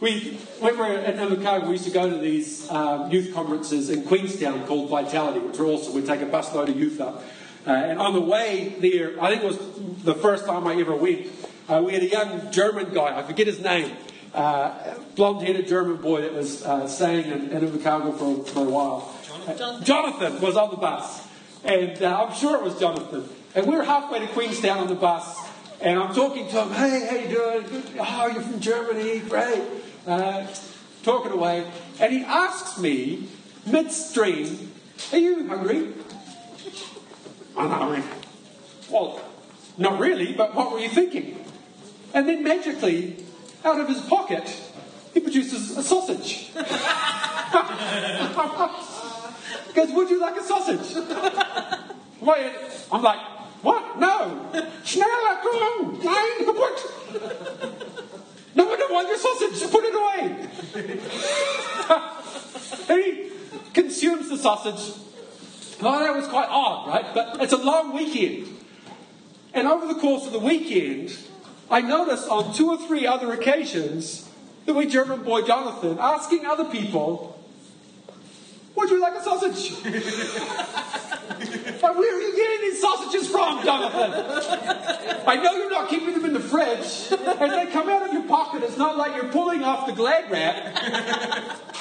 We, 0.00 0.38
when 0.60 0.72
we 0.72 0.78
were 0.78 0.86
at 0.86 1.16
Invercargill, 1.16 1.66
we 1.66 1.72
used 1.72 1.84
to 1.84 1.90
go 1.90 2.08
to 2.08 2.16
these 2.16 2.70
um, 2.70 3.10
youth 3.10 3.34
conferences 3.34 3.90
in 3.90 4.04
Queenstown 4.04 4.66
called 4.66 4.88
Vitality, 4.88 5.40
which 5.40 5.58
were 5.58 5.66
awesome. 5.66 5.94
We'd 5.94 6.06
take 6.06 6.22
a 6.22 6.26
busload 6.26 6.70
of 6.70 6.76
youth 6.76 7.00
up. 7.00 7.22
Uh, 7.66 7.70
and 7.70 7.98
on 7.98 8.14
the 8.14 8.20
way 8.20 8.74
there, 8.78 9.22
I 9.22 9.30
think 9.30 9.42
it 9.42 9.46
was 9.46 10.02
the 10.04 10.14
first 10.14 10.46
time 10.46 10.66
I 10.66 10.74
ever 10.76 10.96
went, 10.96 11.26
uh, 11.68 11.82
we 11.84 11.92
had 11.92 12.02
a 12.02 12.08
young 12.08 12.50
German 12.52 12.92
guy, 12.92 13.18
I 13.18 13.22
forget 13.22 13.46
his 13.46 13.60
name, 13.60 13.96
uh, 14.34 14.94
blonde 15.14 15.46
headed 15.46 15.68
German 15.68 15.96
boy 15.96 16.22
that 16.22 16.32
was 16.32 16.64
uh, 16.64 16.86
staying 16.88 17.26
in, 17.30 17.50
in 17.50 17.68
Invercargill 17.68 18.16
for, 18.18 18.44
for 18.44 18.60
a 18.60 18.70
while. 18.70 19.14
Jonathan. 19.56 19.84
Jonathan 19.84 20.40
was 20.40 20.56
on 20.56 20.70
the 20.70 20.76
bus. 20.76 21.26
And 21.64 22.02
uh, 22.02 22.24
I'm 22.24 22.34
sure 22.34 22.56
it 22.56 22.62
was 22.62 22.78
Jonathan. 22.78 23.28
And 23.54 23.66
we 23.66 23.76
were 23.76 23.84
halfway 23.84 24.20
to 24.20 24.26
Queenstown 24.28 24.78
on 24.78 24.88
the 24.88 24.94
bus. 24.94 25.38
And 25.80 25.98
I'm 25.98 26.14
talking 26.14 26.48
to 26.48 26.62
him, 26.62 26.70
hey, 26.70 27.06
how 27.06 27.16
you 27.16 27.28
doing? 27.28 27.84
Oh, 27.98 28.26
you're 28.32 28.42
from 28.42 28.60
Germany, 28.60 29.20
great 29.20 29.62
uh, 30.06 30.46
talking 31.02 31.32
away, 31.32 31.70
and 31.98 32.12
he 32.12 32.22
asks 32.22 32.78
me 32.78 33.28
midstream, 33.66 34.72
Are 35.12 35.18
you 35.18 35.46
hungry? 35.48 35.92
I'm 37.60 37.70
hungry. 37.70 38.02
Well, 38.90 39.20
not 39.76 40.00
really, 40.00 40.32
but 40.32 40.54
what 40.54 40.72
were 40.72 40.78
you 40.78 40.88
thinking? 40.88 41.44
And 42.14 42.26
then 42.26 42.42
magically, 42.42 43.22
out 43.64 43.78
of 43.78 43.86
his 43.86 44.00
pocket, 44.00 44.48
he 45.12 45.20
produces 45.20 45.76
a 45.76 45.82
sausage. 45.82 46.50
Goes, 49.74 49.92
Would 49.92 50.08
you 50.08 50.18
like 50.20 50.36
a 50.36 50.42
sausage? 50.42 50.96
Wait, 52.20 52.52
I'm 52.90 53.02
like, 53.02 53.20
What? 53.62 53.98
No. 53.98 54.48
Schneller, 54.82 55.42
komm, 55.42 56.02
nein, 56.02 56.46
kaputt. 56.46 57.90
No, 58.52 58.68
I 58.72 58.76
don't 58.76 58.92
want 58.92 59.06
your 59.08 59.16
sausage. 59.18 59.70
Put 59.70 59.84
it 59.84 59.94
away. 59.94 60.48
and 62.88 63.00
he 63.04 63.30
consumes 63.72 64.28
the 64.28 64.36
sausage. 64.36 64.92
Oh, 65.82 65.98
that 66.00 66.14
was 66.14 66.26
quite 66.26 66.48
odd, 66.48 66.88
right? 66.88 67.14
But 67.14 67.42
it's 67.42 67.52
a 67.52 67.56
long 67.56 67.94
weekend. 67.94 68.48
And 69.54 69.66
over 69.66 69.86
the 69.92 69.98
course 69.98 70.26
of 70.26 70.32
the 70.32 70.38
weekend, 70.38 71.16
I 71.70 71.80
noticed 71.80 72.28
on 72.28 72.54
two 72.54 72.68
or 72.68 72.76
three 72.76 73.06
other 73.06 73.32
occasions 73.32 74.28
the 74.66 74.74
wee 74.74 74.86
German 74.86 75.22
boy 75.22 75.42
Jonathan 75.42 75.98
asking 75.98 76.44
other 76.46 76.64
people, 76.64 77.38
Would 78.76 78.90
you 78.90 79.00
like 79.00 79.14
a 79.14 79.22
sausage? 79.22 79.82
But 81.80 81.96
where 81.96 82.16
are 82.16 82.20
you 82.20 82.36
getting 82.36 82.60
these 82.60 82.80
sausages 82.80 83.28
from, 83.28 83.64
Jonathan? 83.64 84.12
I 85.26 85.36
know 85.36 85.52
you're 85.54 85.70
not 85.70 85.88
keeping 85.88 86.14
them 86.14 86.24
in 86.24 86.32
the 86.32 86.40
fridge. 86.40 86.80
As 86.80 87.50
they 87.50 87.66
come 87.70 87.88
out 87.88 88.08
of 88.08 88.12
your 88.12 88.24
pocket, 88.24 88.62
it's 88.62 88.76
not 88.76 88.96
like 88.96 89.14
you're 89.14 89.30
pulling 89.30 89.62
off 89.62 89.86
the 89.86 89.92
glad 89.92 90.30
wrap. 90.30 90.76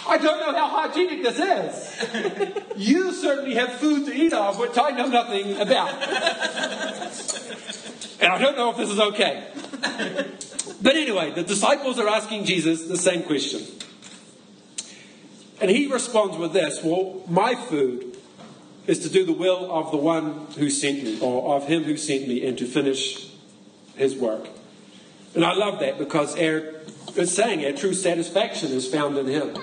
I 0.08 0.18
don't 0.18 0.40
know 0.40 0.54
how 0.54 0.68
hygienic 0.68 1.24
this 1.24 1.40
is. 1.40 2.78
You 2.78 3.12
certainly 3.12 3.56
have 3.56 3.74
food 3.74 4.06
to 4.06 4.14
eat 4.14 4.34
of, 4.34 4.60
which 4.60 4.78
I 4.78 4.92
know 4.92 5.08
nothing 5.08 5.60
about. 5.60 5.94
And 8.22 8.32
I 8.32 8.38
don't 8.38 8.56
know 8.56 8.70
if 8.72 8.78
this 8.78 8.90
is 8.90 9.00
okay. 9.00 9.48
But 10.82 10.96
anyway, 10.96 11.32
the 11.32 11.44
disciples 11.44 12.00
are 12.00 12.08
asking 12.08 12.46
Jesus 12.46 12.86
the 12.86 12.98
same 12.98 13.24
question. 13.24 13.62
And 15.62 15.70
he 15.70 15.92
responds 15.92 16.38
with 16.38 16.54
this 16.54 16.82
Well, 16.84 17.24
my 17.28 17.56
food 17.56 18.09
is 18.90 19.00
to 19.00 19.10
do 19.10 19.24
the 19.24 19.34
will 19.34 19.72
of 19.72 19.92
the 19.92 19.98
one 19.98 20.48
who 20.58 20.70
sent 20.70 21.04
me, 21.04 21.20
or 21.22 21.56
of 21.56 21.68
him 21.68 21.84
who 21.84 21.96
sent 21.96 22.28
me, 22.28 22.46
and 22.46 22.58
to 22.58 22.66
finish 22.66 23.30
his 23.96 24.16
work. 24.16 24.48
And 25.36 25.46
I 25.46 25.54
love 25.54 25.80
that 25.82 26.00
because 26.00 26.34
our, 26.36 26.82
it's 27.16 27.32
saying 27.32 27.64
our 27.66 27.72
true 27.72 27.94
satisfaction 27.94 28.72
is 28.72 28.92
found 28.92 29.16
in 29.18 29.28
him. 29.28 29.56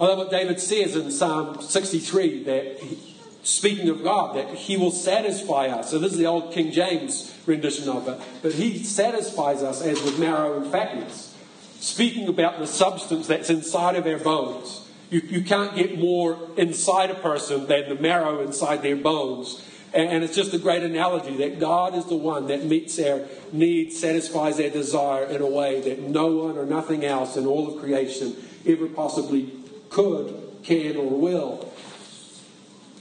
I 0.00 0.04
love 0.04 0.18
what 0.18 0.30
David 0.30 0.60
says 0.60 0.94
in 0.94 1.10
Psalm 1.10 1.60
63 1.60 2.44
that 2.44 2.78
he, 2.78 3.16
speaking 3.42 3.88
of 3.88 4.04
God, 4.04 4.36
that 4.36 4.54
he 4.54 4.76
will 4.76 4.92
satisfy 4.92 5.66
us. 5.66 5.90
So 5.90 5.98
this 5.98 6.12
is 6.12 6.18
the 6.18 6.26
old 6.26 6.52
King 6.52 6.70
James 6.70 7.36
rendition 7.44 7.88
of 7.88 8.06
it. 8.06 8.20
But 8.40 8.52
he 8.52 8.84
satisfies 8.84 9.64
us 9.64 9.82
as 9.82 10.00
with 10.02 10.20
marrow 10.20 10.62
and 10.62 10.70
fatness. 10.70 11.34
Speaking 11.80 12.28
about 12.28 12.60
the 12.60 12.68
substance 12.68 13.26
that's 13.26 13.50
inside 13.50 13.96
of 13.96 14.06
our 14.06 14.18
bones 14.18 14.87
You, 15.10 15.20
you 15.20 15.42
can't 15.42 15.74
get 15.74 15.98
more 15.98 16.38
inside 16.56 17.10
a 17.10 17.14
person 17.14 17.66
than 17.66 17.88
the 17.88 17.94
marrow 17.94 18.40
inside 18.40 18.82
their 18.82 18.96
bones. 18.96 19.62
And, 19.94 20.10
and 20.10 20.24
it's 20.24 20.36
just 20.36 20.52
a 20.52 20.58
great 20.58 20.82
analogy 20.82 21.36
that 21.38 21.58
God 21.58 21.94
is 21.94 22.04
the 22.06 22.16
one 22.16 22.48
that 22.48 22.64
meets 22.64 22.96
their 22.96 23.26
needs, 23.52 23.98
satisfies 23.98 24.58
their 24.58 24.70
desire 24.70 25.24
in 25.24 25.40
a 25.40 25.46
way 25.46 25.80
that 25.80 26.00
no 26.00 26.26
one 26.26 26.58
or 26.58 26.66
nothing 26.66 27.04
else 27.04 27.36
in 27.36 27.46
all 27.46 27.74
of 27.74 27.80
creation 27.80 28.36
ever 28.66 28.86
possibly 28.86 29.50
could, 29.88 30.58
can, 30.62 30.96
or 30.96 31.08
will, 31.08 31.72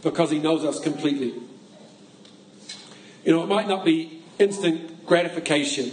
because 0.02 0.32
He 0.32 0.40
knows 0.40 0.64
us 0.64 0.80
completely. 0.80 1.34
You 3.26 3.34
know, 3.34 3.44
it 3.44 3.48
might 3.48 3.68
not 3.68 3.84
be 3.84 4.24
instant 4.40 5.06
gratification 5.06 5.92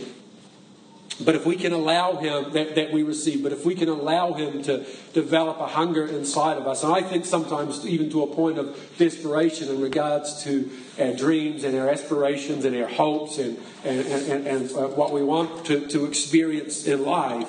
but 1.21 1.37
if 1.37 1.47
we 1.47 1.55
can 1.55 1.73
allow 1.73 2.17
him, 2.17 2.53
that, 2.53 2.75
that 2.75 2.93
we 2.93 3.03
receive, 3.03 3.43
but 3.43 3.53
if 3.53 3.65
we 3.65 3.75
can 3.75 3.89
allow 3.89 4.33
him 4.33 4.63
to 4.65 4.85
develop 5.13 5.61
a 5.61 5.67
hunger 5.67 6.07
inside 6.07 6.59
of 6.59 6.67
us, 6.67 6.83
and 6.83 6.93
I 6.93 7.03
think 7.03 7.25
sometimes 7.25 7.87
even 7.87 8.11
to 8.11 8.23
a 8.23 8.35
point 8.35 8.59
of 8.59 8.77
desperation 8.99 9.69
in 9.69 9.81
regards 9.81 10.43
to 10.45 10.69
our 10.99 11.13
dreams 11.13 11.63
and 11.63 11.77
our 11.79 11.89
aspirations 11.89 12.65
and 12.65 12.77
our 12.77 12.89
hopes 12.89 13.39
and, 13.39 13.59
and, 13.85 14.07
and, 14.07 14.47
and 14.47 14.73
uh, 14.73 14.89
what 14.89 15.13
we 15.13 15.23
want 15.23 15.67
to, 15.67 15.87
to 15.89 16.05
experience 16.05 16.87
in 16.87 17.05
life, 17.05 17.49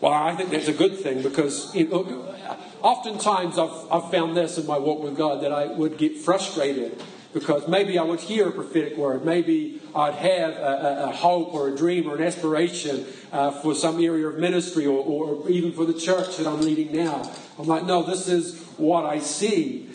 well, 0.00 0.12
I 0.12 0.36
think 0.36 0.50
that's 0.50 0.68
a 0.68 0.72
good 0.72 0.98
thing 0.98 1.22
because 1.22 1.74
you 1.74 1.88
know, 1.88 2.36
oftentimes 2.82 3.58
I've, 3.58 3.90
I've 3.90 4.10
found 4.10 4.36
this 4.36 4.56
in 4.58 4.66
my 4.66 4.78
walk 4.78 5.02
with 5.02 5.16
God 5.16 5.42
that 5.42 5.52
I 5.52 5.66
would 5.66 5.96
get 5.96 6.16
frustrated 6.16 7.02
because 7.34 7.66
maybe 7.66 7.98
I 7.98 8.04
would 8.04 8.20
hear 8.20 8.48
a 8.48 8.52
prophetic 8.52 8.96
word. 8.96 9.24
Maybe 9.24 9.82
I'd 9.94 10.14
have 10.14 10.52
a, 10.52 11.06
a, 11.06 11.08
a 11.08 11.12
hope 11.12 11.52
or 11.52 11.68
a 11.68 11.76
dream 11.76 12.08
or 12.08 12.14
an 12.14 12.22
aspiration 12.22 13.04
uh, 13.32 13.50
for 13.50 13.74
some 13.74 14.02
area 14.02 14.28
of 14.28 14.38
ministry 14.38 14.86
or, 14.86 15.04
or 15.04 15.50
even 15.50 15.72
for 15.72 15.84
the 15.84 15.92
church 15.92 16.36
that 16.36 16.46
I'm 16.46 16.62
leading 16.62 16.96
now. 16.96 17.30
I'm 17.58 17.66
like, 17.66 17.84
no, 17.84 18.04
this 18.04 18.28
is 18.28 18.62
what 18.76 19.04
I 19.04 19.18
see, 19.18 19.90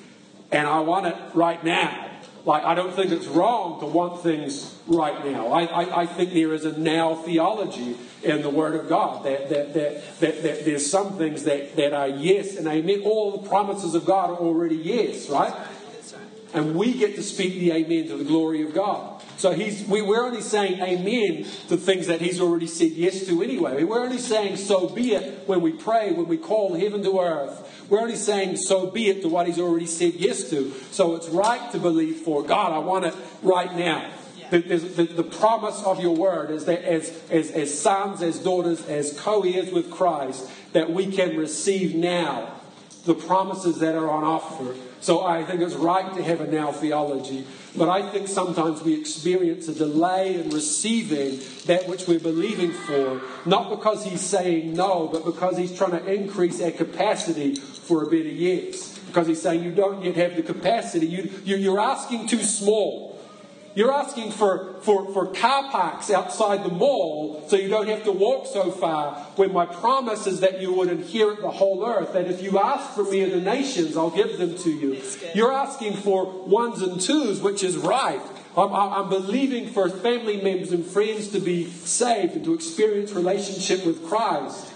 and 0.51 0.67
I 0.67 0.81
want 0.81 1.07
it 1.07 1.15
right 1.33 1.63
now. 1.63 2.07
Like, 2.45 2.63
I 2.63 2.73
don't 2.73 2.93
think 2.93 3.11
it's 3.11 3.27
wrong 3.27 3.79
to 3.81 3.85
want 3.85 4.23
things 4.23 4.75
right 4.87 5.25
now. 5.25 5.51
I, 5.51 5.65
I, 5.65 6.01
I, 6.01 6.05
think 6.05 6.33
there 6.33 6.53
is 6.53 6.63
a 6.63 6.77
now 6.79 7.15
theology 7.15 7.97
in 8.23 8.41
the 8.41 8.49
Word 8.49 8.75
of 8.75 8.87
God. 8.87 9.25
That, 9.25 9.49
that, 9.49 9.73
that, 9.73 10.19
that, 10.19 10.43
that 10.43 10.65
there's 10.65 10.89
some 10.89 11.17
things 11.17 11.43
that, 11.43 11.75
that 11.75 11.93
are 11.93 12.07
yes 12.07 12.55
and 12.55 12.65
amen. 12.65 13.01
All 13.03 13.37
the 13.37 13.47
promises 13.47 13.93
of 13.93 14.05
God 14.05 14.29
are 14.29 14.37
already 14.37 14.77
yes, 14.77 15.29
right? 15.29 15.53
And 16.53 16.75
we 16.75 16.93
get 16.97 17.15
to 17.15 17.23
speak 17.23 17.55
the 17.55 17.71
amen 17.71 18.07
to 18.07 18.17
the 18.17 18.23
glory 18.23 18.63
of 18.63 18.73
God. 18.73 19.21
So 19.37 19.53
he's, 19.53 19.87
we, 19.87 20.01
we're 20.01 20.25
only 20.25 20.41
saying 20.41 20.81
amen 20.81 21.45
to 21.69 21.77
things 21.77 22.07
that 22.07 22.21
he's 22.21 22.41
already 22.41 22.67
said 22.67 22.91
yes 22.91 23.25
to 23.27 23.43
anyway. 23.43 23.83
We're 23.83 24.01
only 24.01 24.17
saying 24.17 24.57
so 24.57 24.89
be 24.89 25.13
it 25.13 25.47
when 25.47 25.61
we 25.61 25.71
pray, 25.71 26.11
when 26.11 26.27
we 26.27 26.37
call 26.37 26.73
heaven 26.73 27.03
to 27.03 27.19
earth. 27.19 27.85
We're 27.87 28.01
only 28.01 28.15
saying 28.15 28.57
so 28.57 28.89
be 28.89 29.09
it 29.09 29.21
to 29.21 29.29
what 29.29 29.47
he's 29.47 29.59
already 29.59 29.85
said 29.85 30.15
yes 30.15 30.49
to. 30.49 30.73
So 30.91 31.15
it's 31.15 31.29
right 31.29 31.71
to 31.71 31.79
believe 31.79 32.17
for 32.17 32.43
God. 32.43 32.73
I 32.73 32.79
want 32.79 33.05
it 33.05 33.15
right 33.43 33.73
now. 33.75 34.11
The, 34.49 34.59
the, 34.59 35.03
the, 35.03 35.23
promise 35.23 35.83
of 35.83 36.01
your 36.01 36.15
word 36.15 36.49
is 36.49 36.65
that 36.65 36.83
as, 36.83 37.15
as, 37.29 37.51
as 37.51 37.79
sons, 37.79 38.23
as 38.23 38.39
daughters, 38.39 38.83
as 38.87 39.17
co 39.19 39.43
heirs 39.43 39.71
with 39.71 39.91
Christ, 39.91 40.49
that 40.73 40.91
we 40.91 41.11
can 41.11 41.37
receive 41.37 41.93
now 41.93 42.59
the 43.05 43.13
promises 43.13 43.77
that 43.79 43.93
are 43.93 44.09
on 44.09 44.23
offer 44.23 44.73
so 45.01 45.25
I 45.25 45.43
think 45.43 45.61
it's 45.61 45.75
right 45.75 46.13
to 46.15 46.23
have 46.23 46.41
a 46.41 46.47
now 46.47 46.71
theology. 46.71 47.45
But 47.75 47.89
I 47.89 48.09
think 48.09 48.27
sometimes 48.27 48.81
we 48.81 48.99
experience 48.99 49.67
a 49.67 49.73
delay 49.73 50.35
in 50.35 50.49
receiving 50.49 51.39
that 51.65 51.87
which 51.87 52.07
we're 52.07 52.19
believing 52.19 52.71
for, 52.71 53.21
not 53.45 53.69
because 53.69 54.03
he's 54.03 54.21
saying 54.21 54.73
no, 54.73 55.07
but 55.07 55.23
because 55.23 55.57
he's 55.57 55.75
trying 55.75 55.91
to 55.91 56.05
increase 56.05 56.61
our 56.61 56.71
capacity 56.71 57.55
for 57.55 58.03
a 58.03 58.05
better 58.05 58.29
yes. 58.29 58.97
Because 58.99 59.27
he's 59.27 59.41
saying 59.41 59.63
you 59.63 59.71
don't 59.71 60.03
yet 60.03 60.15
have 60.15 60.35
the 60.35 60.43
capacity. 60.43 61.07
You, 61.07 61.31
you're 61.43 61.79
asking 61.79 62.27
too 62.27 62.43
small. 62.43 63.18
You're 63.75 63.93
asking 63.93 64.31
for, 64.31 64.75
for, 64.81 65.11
for 65.13 65.27
car 65.27 65.69
parks 65.71 66.09
outside 66.09 66.63
the 66.63 66.69
mall 66.69 67.45
so 67.47 67.55
you 67.55 67.69
don't 67.69 67.87
have 67.87 68.03
to 68.03 68.11
walk 68.11 68.47
so 68.47 68.71
far, 68.71 69.15
when 69.35 69.53
my 69.53 69.65
promise 69.65 70.27
is 70.27 70.39
that 70.39 70.61
you 70.61 70.73
would 70.73 70.89
inherit 70.89 71.41
the 71.41 71.51
whole 71.51 71.85
earth, 71.85 72.13
that 72.13 72.27
if 72.27 72.41
you 72.41 72.59
ask 72.59 72.95
for 72.95 73.03
me 73.03 73.21
in 73.21 73.29
the 73.29 73.41
nations, 73.41 73.95
I'll 73.95 74.09
give 74.09 74.37
them 74.37 74.57
to 74.57 74.69
you. 74.69 75.01
You're 75.33 75.53
asking 75.53 75.93
for 75.97 76.25
ones 76.25 76.81
and 76.81 76.99
twos, 76.99 77.41
which 77.41 77.63
is 77.63 77.77
right. 77.77 78.21
I'm, 78.57 78.73
I'm, 78.73 79.09
believing 79.09 79.69
for 79.69 79.89
family 79.89 80.41
members 80.41 80.71
and 80.71 80.85
friends 80.85 81.29
to 81.29 81.39
be 81.39 81.69
saved 81.69 82.33
and 82.33 82.45
to 82.45 82.53
experience 82.53 83.11
relationship 83.11 83.85
with 83.85 84.05
Christ. 84.05 84.73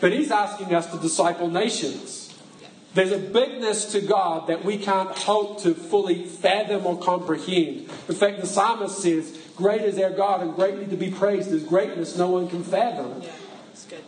But 0.00 0.12
he's 0.12 0.30
asking 0.30 0.74
us 0.74 0.90
to 0.92 0.98
disciple 0.98 1.48
nations. 1.48 2.27
There's 2.94 3.12
a 3.12 3.18
bigness 3.18 3.92
to 3.92 4.00
God 4.00 4.46
that 4.48 4.64
we 4.64 4.78
can't 4.78 5.10
hope 5.10 5.62
to 5.62 5.74
fully 5.74 6.24
fathom 6.24 6.86
or 6.86 6.98
comprehend. 6.98 7.88
In 8.08 8.14
fact, 8.14 8.40
the 8.40 8.46
psalmist 8.46 8.98
says, 8.98 9.38
Great 9.56 9.82
is 9.82 9.98
our 9.98 10.10
God 10.10 10.40
and 10.40 10.54
greatly 10.54 10.86
to 10.86 10.96
be 10.96 11.10
praised. 11.10 11.50
His 11.50 11.64
greatness 11.64 12.16
no 12.16 12.30
one 12.30 12.48
can 12.48 12.64
fathom. 12.64 13.22
Yeah, 13.22 13.30
that's 13.66 13.84
good. 13.84 14.04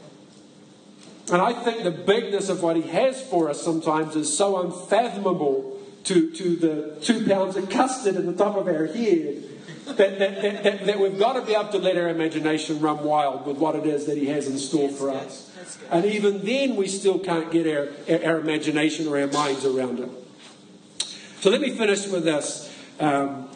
And 1.32 1.42
I 1.42 1.52
think 1.52 1.84
the 1.84 1.90
bigness 1.90 2.48
of 2.48 2.62
what 2.62 2.76
he 2.76 2.82
has 2.82 3.22
for 3.22 3.50
us 3.50 3.62
sometimes 3.62 4.16
is 4.16 4.36
so 4.36 4.60
unfathomable 4.60 5.78
to, 6.04 6.30
to 6.30 6.56
the 6.56 6.96
two 7.02 7.26
pounds 7.26 7.56
of 7.56 7.68
custard 7.68 8.16
at 8.16 8.26
the 8.26 8.32
top 8.32 8.56
of 8.56 8.66
our 8.66 8.86
head 8.86 9.44
that, 9.96 10.18
that, 10.18 10.62
that, 10.62 10.87
that, 10.87 10.98
we've 10.98 11.18
got 11.18 11.35
to 11.35 11.42
be 11.42 11.55
able 11.55 11.70
to 11.70 11.79
let 11.79 11.96
our 11.96 12.09
imagination 12.09 12.81
run 12.81 13.05
wild 13.05 13.46
with 13.46 13.57
what 13.57 13.76
it 13.76 13.87
is 13.87 14.07
that 14.07 14.16
He 14.16 14.26
has 14.26 14.46
in 14.46 14.59
store 14.59 14.88
for 14.88 15.11
us. 15.11 15.50
And 15.90 16.05
even 16.05 16.44
then, 16.44 16.76
we 16.76 16.88
still 16.88 17.18
can't 17.18 17.50
get 17.50 17.66
our, 17.66 17.88
our, 18.09 18.24
our, 18.24 18.40
imagination 18.40 19.07
or 19.09 19.20
our 19.20 19.26
minds 19.26 19.64
around 19.64 20.00
it. 20.00 20.09
So 21.40 21.50
let 21.50 21.61
me 21.61 21.70
finish 21.70 22.07
with 22.09 22.24
this. 22.24 22.74
Um, 22.98 23.48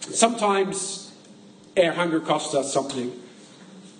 sometimes 0.00 1.12
our 1.76 1.92
hunger 1.92 2.20
costs 2.20 2.54
us 2.54 2.72
something, 2.72 3.12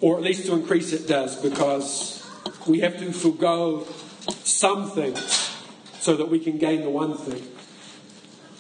or 0.01 0.17
at 0.17 0.23
least 0.23 0.47
to 0.47 0.55
increase 0.55 0.93
it 0.93 1.09
does, 1.09 1.41
because 1.41 2.29
we 2.67 2.81
have 2.81 2.99
to 2.99 3.13
forego 3.13 3.87
something 4.45 5.17
so 5.99 6.17
that 6.17 6.29
we 6.29 6.39
can 6.39 6.59
gain 6.59 6.83
the 6.83 6.91
one 6.91 7.17
thing. 7.17 7.43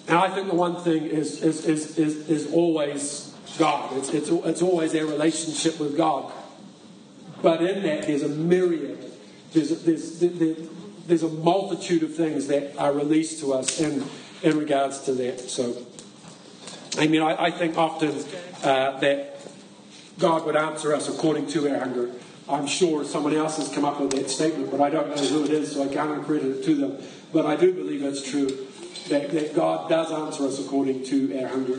And 0.08 0.16
I 0.16 0.32
think 0.32 0.48
the 0.48 0.54
one 0.54 0.76
thing 0.76 1.04
is, 1.04 1.42
is, 1.42 1.64
is, 1.64 1.98
is, 1.98 2.28
is 2.28 2.52
always 2.52 3.34
God. 3.58 3.96
It's, 3.96 4.10
it's, 4.10 4.28
it's 4.30 4.62
always 4.62 4.94
our 4.94 5.04
relationship 5.04 5.80
with 5.80 5.96
God. 5.96 6.32
But 7.42 7.62
in 7.62 7.82
that, 7.82 8.06
there's 8.06 8.22
a 8.22 8.28
myriad, 8.28 9.04
there's, 9.52 9.82
there's, 9.82 10.20
there's, 10.20 10.68
there's 11.06 11.22
a 11.22 11.28
multitude 11.28 12.02
of 12.02 12.14
things 12.14 12.46
that 12.46 12.76
are 12.78 12.92
released 12.92 13.40
to 13.40 13.52
us 13.52 13.80
in, 13.80 14.04
in 14.42 14.58
regards 14.58 15.00
to 15.02 15.12
that. 15.14 15.40
So, 15.40 15.76
I 16.98 17.08
mean, 17.08 17.22
I, 17.22 17.46
I 17.46 17.50
think 17.50 17.76
often 17.76 18.10
uh, 18.62 18.98
that 19.00 19.40
God 20.18 20.46
would 20.46 20.56
answer 20.56 20.94
us 20.94 21.08
according 21.08 21.48
to 21.48 21.68
our 21.68 21.78
hunger. 21.78 22.10
I'm 22.48 22.66
sure 22.66 23.04
someone 23.04 23.34
else 23.34 23.56
has 23.56 23.68
come 23.68 23.84
up 23.84 24.00
with 24.00 24.12
that 24.12 24.30
statement, 24.30 24.70
but 24.70 24.80
I 24.80 24.88
don't 24.88 25.08
know 25.08 25.22
who 25.22 25.44
it 25.44 25.50
is, 25.50 25.72
so 25.72 25.82
I 25.82 25.88
can't 25.88 26.24
credit 26.24 26.58
it 26.58 26.64
to 26.64 26.74
them. 26.76 26.98
But 27.32 27.44
I 27.44 27.56
do 27.56 27.72
believe 27.72 28.04
it's 28.04 28.28
true 28.28 28.65
that, 29.08 29.30
that 29.30 29.54
God 29.54 29.88
does 29.88 30.12
answer 30.12 30.46
us 30.46 30.58
according 30.64 31.04
to 31.04 31.38
our 31.40 31.48
hunger. 31.48 31.78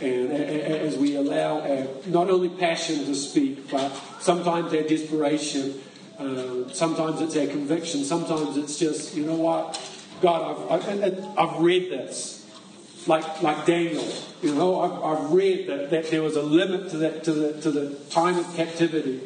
And 0.00 0.30
as 0.30 0.96
we 0.98 1.16
allow 1.16 1.60
our, 1.60 1.86
not 2.06 2.28
only 2.28 2.50
passion 2.50 3.06
to 3.06 3.14
speak, 3.14 3.70
but 3.70 3.90
sometimes 4.20 4.74
our 4.74 4.82
desperation, 4.82 5.80
uh, 6.18 6.68
sometimes 6.68 7.20
it's 7.22 7.36
our 7.36 7.46
conviction, 7.46 8.04
sometimes 8.04 8.56
it's 8.56 8.78
just, 8.78 9.16
you 9.16 9.24
know 9.24 9.36
what, 9.36 9.80
God, 10.20 10.70
I've, 10.70 11.02
I've, 11.02 11.38
I've 11.38 11.62
read 11.62 11.90
this. 11.90 12.34
Like, 13.06 13.42
like 13.42 13.66
Daniel, 13.66 14.04
you 14.42 14.54
know, 14.54 14.80
I've, 14.80 15.02
I've 15.02 15.32
read 15.32 15.68
that, 15.68 15.90
that 15.90 16.10
there 16.10 16.22
was 16.22 16.36
a 16.36 16.42
limit 16.42 16.90
to, 16.90 16.96
that, 16.98 17.24
to, 17.24 17.32
the, 17.32 17.60
to 17.62 17.70
the 17.70 17.94
time 18.10 18.36
of 18.36 18.54
captivity. 18.56 19.20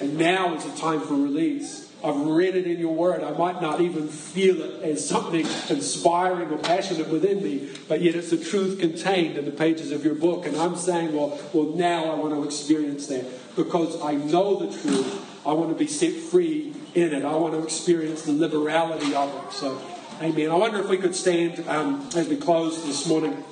And 0.00 0.18
now 0.18 0.54
is 0.54 0.64
the 0.64 0.76
time 0.76 1.00
for 1.00 1.14
release. 1.14 1.92
I've 2.04 2.20
read 2.20 2.54
it 2.54 2.66
in 2.66 2.78
your 2.78 2.94
word. 2.94 3.22
I 3.22 3.30
might 3.30 3.60
not 3.62 3.80
even 3.80 4.08
feel 4.08 4.60
it 4.60 4.82
as 4.82 5.08
something 5.08 5.46
inspiring 5.68 6.50
or 6.50 6.58
passionate 6.58 7.08
within 7.08 7.42
me, 7.42 7.70
but 7.88 8.02
yet 8.02 8.14
it's 8.14 8.30
the 8.30 8.36
truth 8.36 8.78
contained 8.78 9.38
in 9.38 9.44
the 9.44 9.50
pages 9.50 9.92
of 9.92 10.04
your 10.04 10.14
book. 10.14 10.46
And 10.46 10.56
I'm 10.56 10.76
saying, 10.76 11.14
well, 11.14 11.40
well, 11.52 11.74
now 11.74 12.10
I 12.10 12.14
want 12.14 12.34
to 12.34 12.44
experience 12.44 13.06
that 13.08 13.24
because 13.56 14.00
I 14.02 14.14
know 14.14 14.56
the 14.56 14.78
truth. 14.78 15.24
I 15.46 15.52
want 15.52 15.70
to 15.70 15.76
be 15.76 15.86
set 15.86 16.12
free 16.12 16.74
in 16.94 17.14
it. 17.14 17.24
I 17.24 17.34
want 17.36 17.54
to 17.54 17.62
experience 17.62 18.22
the 18.22 18.32
liberality 18.32 19.14
of 19.14 19.32
it. 19.44 19.52
So, 19.52 19.80
amen. 20.20 20.50
I 20.50 20.54
wonder 20.54 20.80
if 20.80 20.88
we 20.88 20.98
could 20.98 21.14
stand 21.14 21.66
um, 21.68 22.08
as 22.14 22.28
we 22.28 22.36
close 22.36 22.84
this 22.84 23.06
morning 23.06 23.44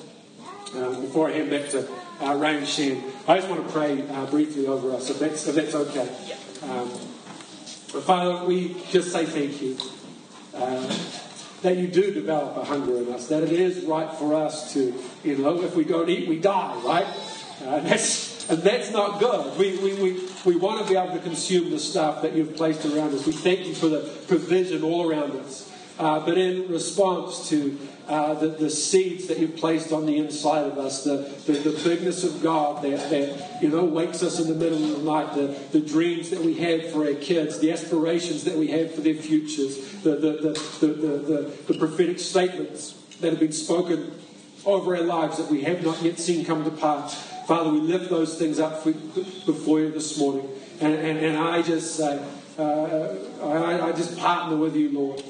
uh, 0.74 1.00
before 1.00 1.30
I 1.30 1.32
hand 1.32 1.50
back 1.50 1.68
to 1.70 1.88
uh, 2.20 2.34
Ray 2.34 2.58
and 2.58 2.66
Shan. 2.66 3.02
I 3.26 3.36
just 3.36 3.48
want 3.48 3.66
to 3.66 3.72
pray 3.72 4.02
uh, 4.08 4.26
briefly 4.26 4.66
over 4.66 4.92
us, 4.92 5.08
if 5.08 5.18
that's, 5.18 5.46
if 5.46 5.54
that's 5.54 5.74
okay. 5.74 6.08
Um, 6.68 6.90
but 7.94 8.02
Father, 8.02 8.44
we 8.44 8.76
just 8.90 9.12
say 9.12 9.24
thank 9.24 9.62
you 9.62 9.78
uh, 10.54 10.98
that 11.62 11.76
you 11.76 11.86
do 11.86 12.12
develop 12.12 12.56
a 12.56 12.64
hunger 12.64 12.98
in 12.98 13.12
us, 13.12 13.28
that 13.28 13.42
it 13.42 13.52
is 13.52 13.84
right 13.84 14.12
for 14.12 14.34
us 14.34 14.74
to, 14.74 14.92
you 15.22 15.38
know, 15.38 15.62
if 15.62 15.74
we 15.74 15.84
don't 15.84 16.10
eat, 16.10 16.28
we 16.28 16.38
die, 16.38 16.74
right? 16.84 17.06
Uh, 17.64 17.80
that's 17.80 18.34
And 18.50 18.62
that's 18.62 18.90
not 18.90 19.20
good. 19.20 19.56
We, 19.56 19.78
we, 19.78 19.94
we, 19.94 20.28
we 20.44 20.56
want 20.56 20.82
to 20.82 20.92
be 20.92 20.98
able 20.98 21.14
to 21.14 21.20
consume 21.20 21.70
the 21.70 21.78
stuff 21.78 22.20
that 22.22 22.34
you've 22.34 22.56
placed 22.56 22.84
around 22.84 23.14
us. 23.14 23.26
We 23.26 23.32
thank 23.32 23.66
you 23.66 23.74
for 23.74 23.88
the 23.88 24.00
provision 24.28 24.82
all 24.82 25.08
around 25.08 25.32
us. 25.32 25.70
Uh, 25.98 26.18
but 26.26 26.36
in 26.36 26.68
response 26.68 27.48
to 27.48 27.78
uh, 28.08 28.34
the, 28.34 28.48
the 28.48 28.68
seeds 28.68 29.28
that 29.28 29.38
you've 29.38 29.56
placed 29.56 29.92
on 29.92 30.06
the 30.06 30.18
inside 30.18 30.66
of 30.66 30.76
us, 30.76 31.04
the, 31.04 31.18
the, 31.46 31.52
the, 31.52 31.88
bigness 31.88 32.24
of 32.24 32.42
God 32.42 32.82
that, 32.82 33.10
that 33.10 33.62
you 33.62 33.68
know 33.68 33.84
wakes 33.84 34.22
us 34.22 34.40
in 34.40 34.48
the 34.48 34.54
middle 34.56 34.82
of 34.82 34.98
the 34.98 35.10
night, 35.10 35.34
the, 35.34 35.78
the 35.78 35.80
dreams 35.80 36.30
that 36.30 36.40
we 36.40 36.54
have 36.54 36.90
for 36.90 37.06
our 37.06 37.14
kids, 37.14 37.60
the 37.60 37.70
aspirations 37.70 38.42
that 38.44 38.56
we 38.56 38.68
have 38.68 38.92
for 38.92 39.02
their 39.02 39.14
futures, 39.14 39.92
the, 40.02 40.16
the, 40.16 41.52
the 41.68 41.78
prophetic 41.78 42.18
statements 42.18 43.00
that 43.20 43.30
have 43.30 43.40
been 43.40 43.52
spoken 43.52 44.12
over 44.66 44.96
our 44.96 45.02
lives 45.02 45.38
that 45.38 45.48
we 45.48 45.62
have 45.62 45.84
not 45.84 46.02
yet 46.02 46.18
seen 46.18 46.44
come 46.44 46.64
to 46.64 46.70
pass. 46.72 47.14
Father, 47.46 47.70
we 47.70 47.80
lift 47.80 48.10
those 48.10 48.36
things 48.36 48.58
up 48.58 48.82
for, 48.82 48.90
before 48.92 49.80
you 49.80 49.92
this 49.92 50.18
morning. 50.18 50.48
And, 50.80 50.94
and, 50.94 51.18
and 51.18 51.36
I 51.36 51.62
just 51.62 51.94
say, 51.96 52.22
uh, 52.58 53.14
I, 53.42 53.88
I 53.88 53.92
just 53.92 54.18
partner 54.18 54.56
with 54.56 54.74
you, 54.74 54.90
Lord 54.90 55.22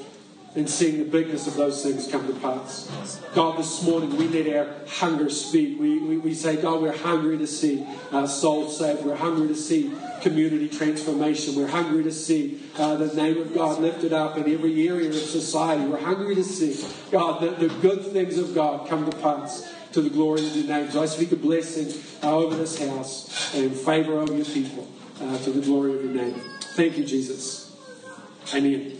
and 0.55 0.69
seeing 0.69 0.99
the 0.99 1.05
bigness 1.05 1.47
of 1.47 1.55
those 1.55 1.83
things 1.83 2.07
come 2.07 2.25
to 2.27 2.33
pass. 2.39 3.21
God, 3.33 3.59
this 3.59 3.83
morning 3.83 4.15
we 4.15 4.27
let 4.29 4.55
our 4.55 4.73
hunger 4.87 5.29
speak. 5.29 5.79
We, 5.79 5.99
we, 5.99 6.17
we 6.17 6.33
say, 6.33 6.55
God, 6.55 6.81
we're 6.81 6.95
hungry 6.95 7.37
to 7.37 7.47
see 7.47 7.85
uh, 8.11 8.25
souls 8.25 8.77
saved. 8.77 9.05
We're 9.05 9.15
hungry 9.15 9.49
to 9.49 9.55
see 9.55 9.91
community 10.21 10.69
transformation. 10.69 11.55
We're 11.55 11.67
hungry 11.67 12.03
to 12.03 12.11
see 12.11 12.61
uh, 12.77 12.95
the 12.95 13.13
name 13.13 13.41
of 13.41 13.53
God 13.53 13.81
lifted 13.81 14.13
up 14.13 14.37
in 14.37 14.51
every 14.51 14.87
area 14.87 15.09
of 15.09 15.15
society. 15.15 15.83
We're 15.83 15.99
hungry 15.99 16.35
to 16.35 16.43
see, 16.43 16.87
God, 17.11 17.41
the, 17.41 17.67
the 17.67 17.73
good 17.79 18.05
things 18.05 18.37
of 18.37 18.55
God 18.55 18.87
come 18.87 19.09
to 19.09 19.17
pass 19.17 19.69
to 19.91 20.01
the 20.01 20.09
glory 20.09 20.45
of 20.45 20.55
your 20.55 20.67
name. 20.67 20.89
So 20.89 21.03
I 21.03 21.05
speak 21.05 21.31
a 21.31 21.35
blessing 21.35 22.01
uh, 22.23 22.35
over 22.35 22.55
this 22.55 22.79
house 22.79 23.53
and 23.53 23.73
favor 23.73 24.13
over 24.13 24.33
your 24.33 24.45
people 24.45 24.87
uh, 25.21 25.37
to 25.39 25.51
the 25.51 25.61
glory 25.61 25.95
of 25.95 26.03
your 26.03 26.13
name. 26.13 26.39
Thank 26.75 26.97
you, 26.97 27.05
Jesus. 27.05 27.75
Amen. 28.53 28.94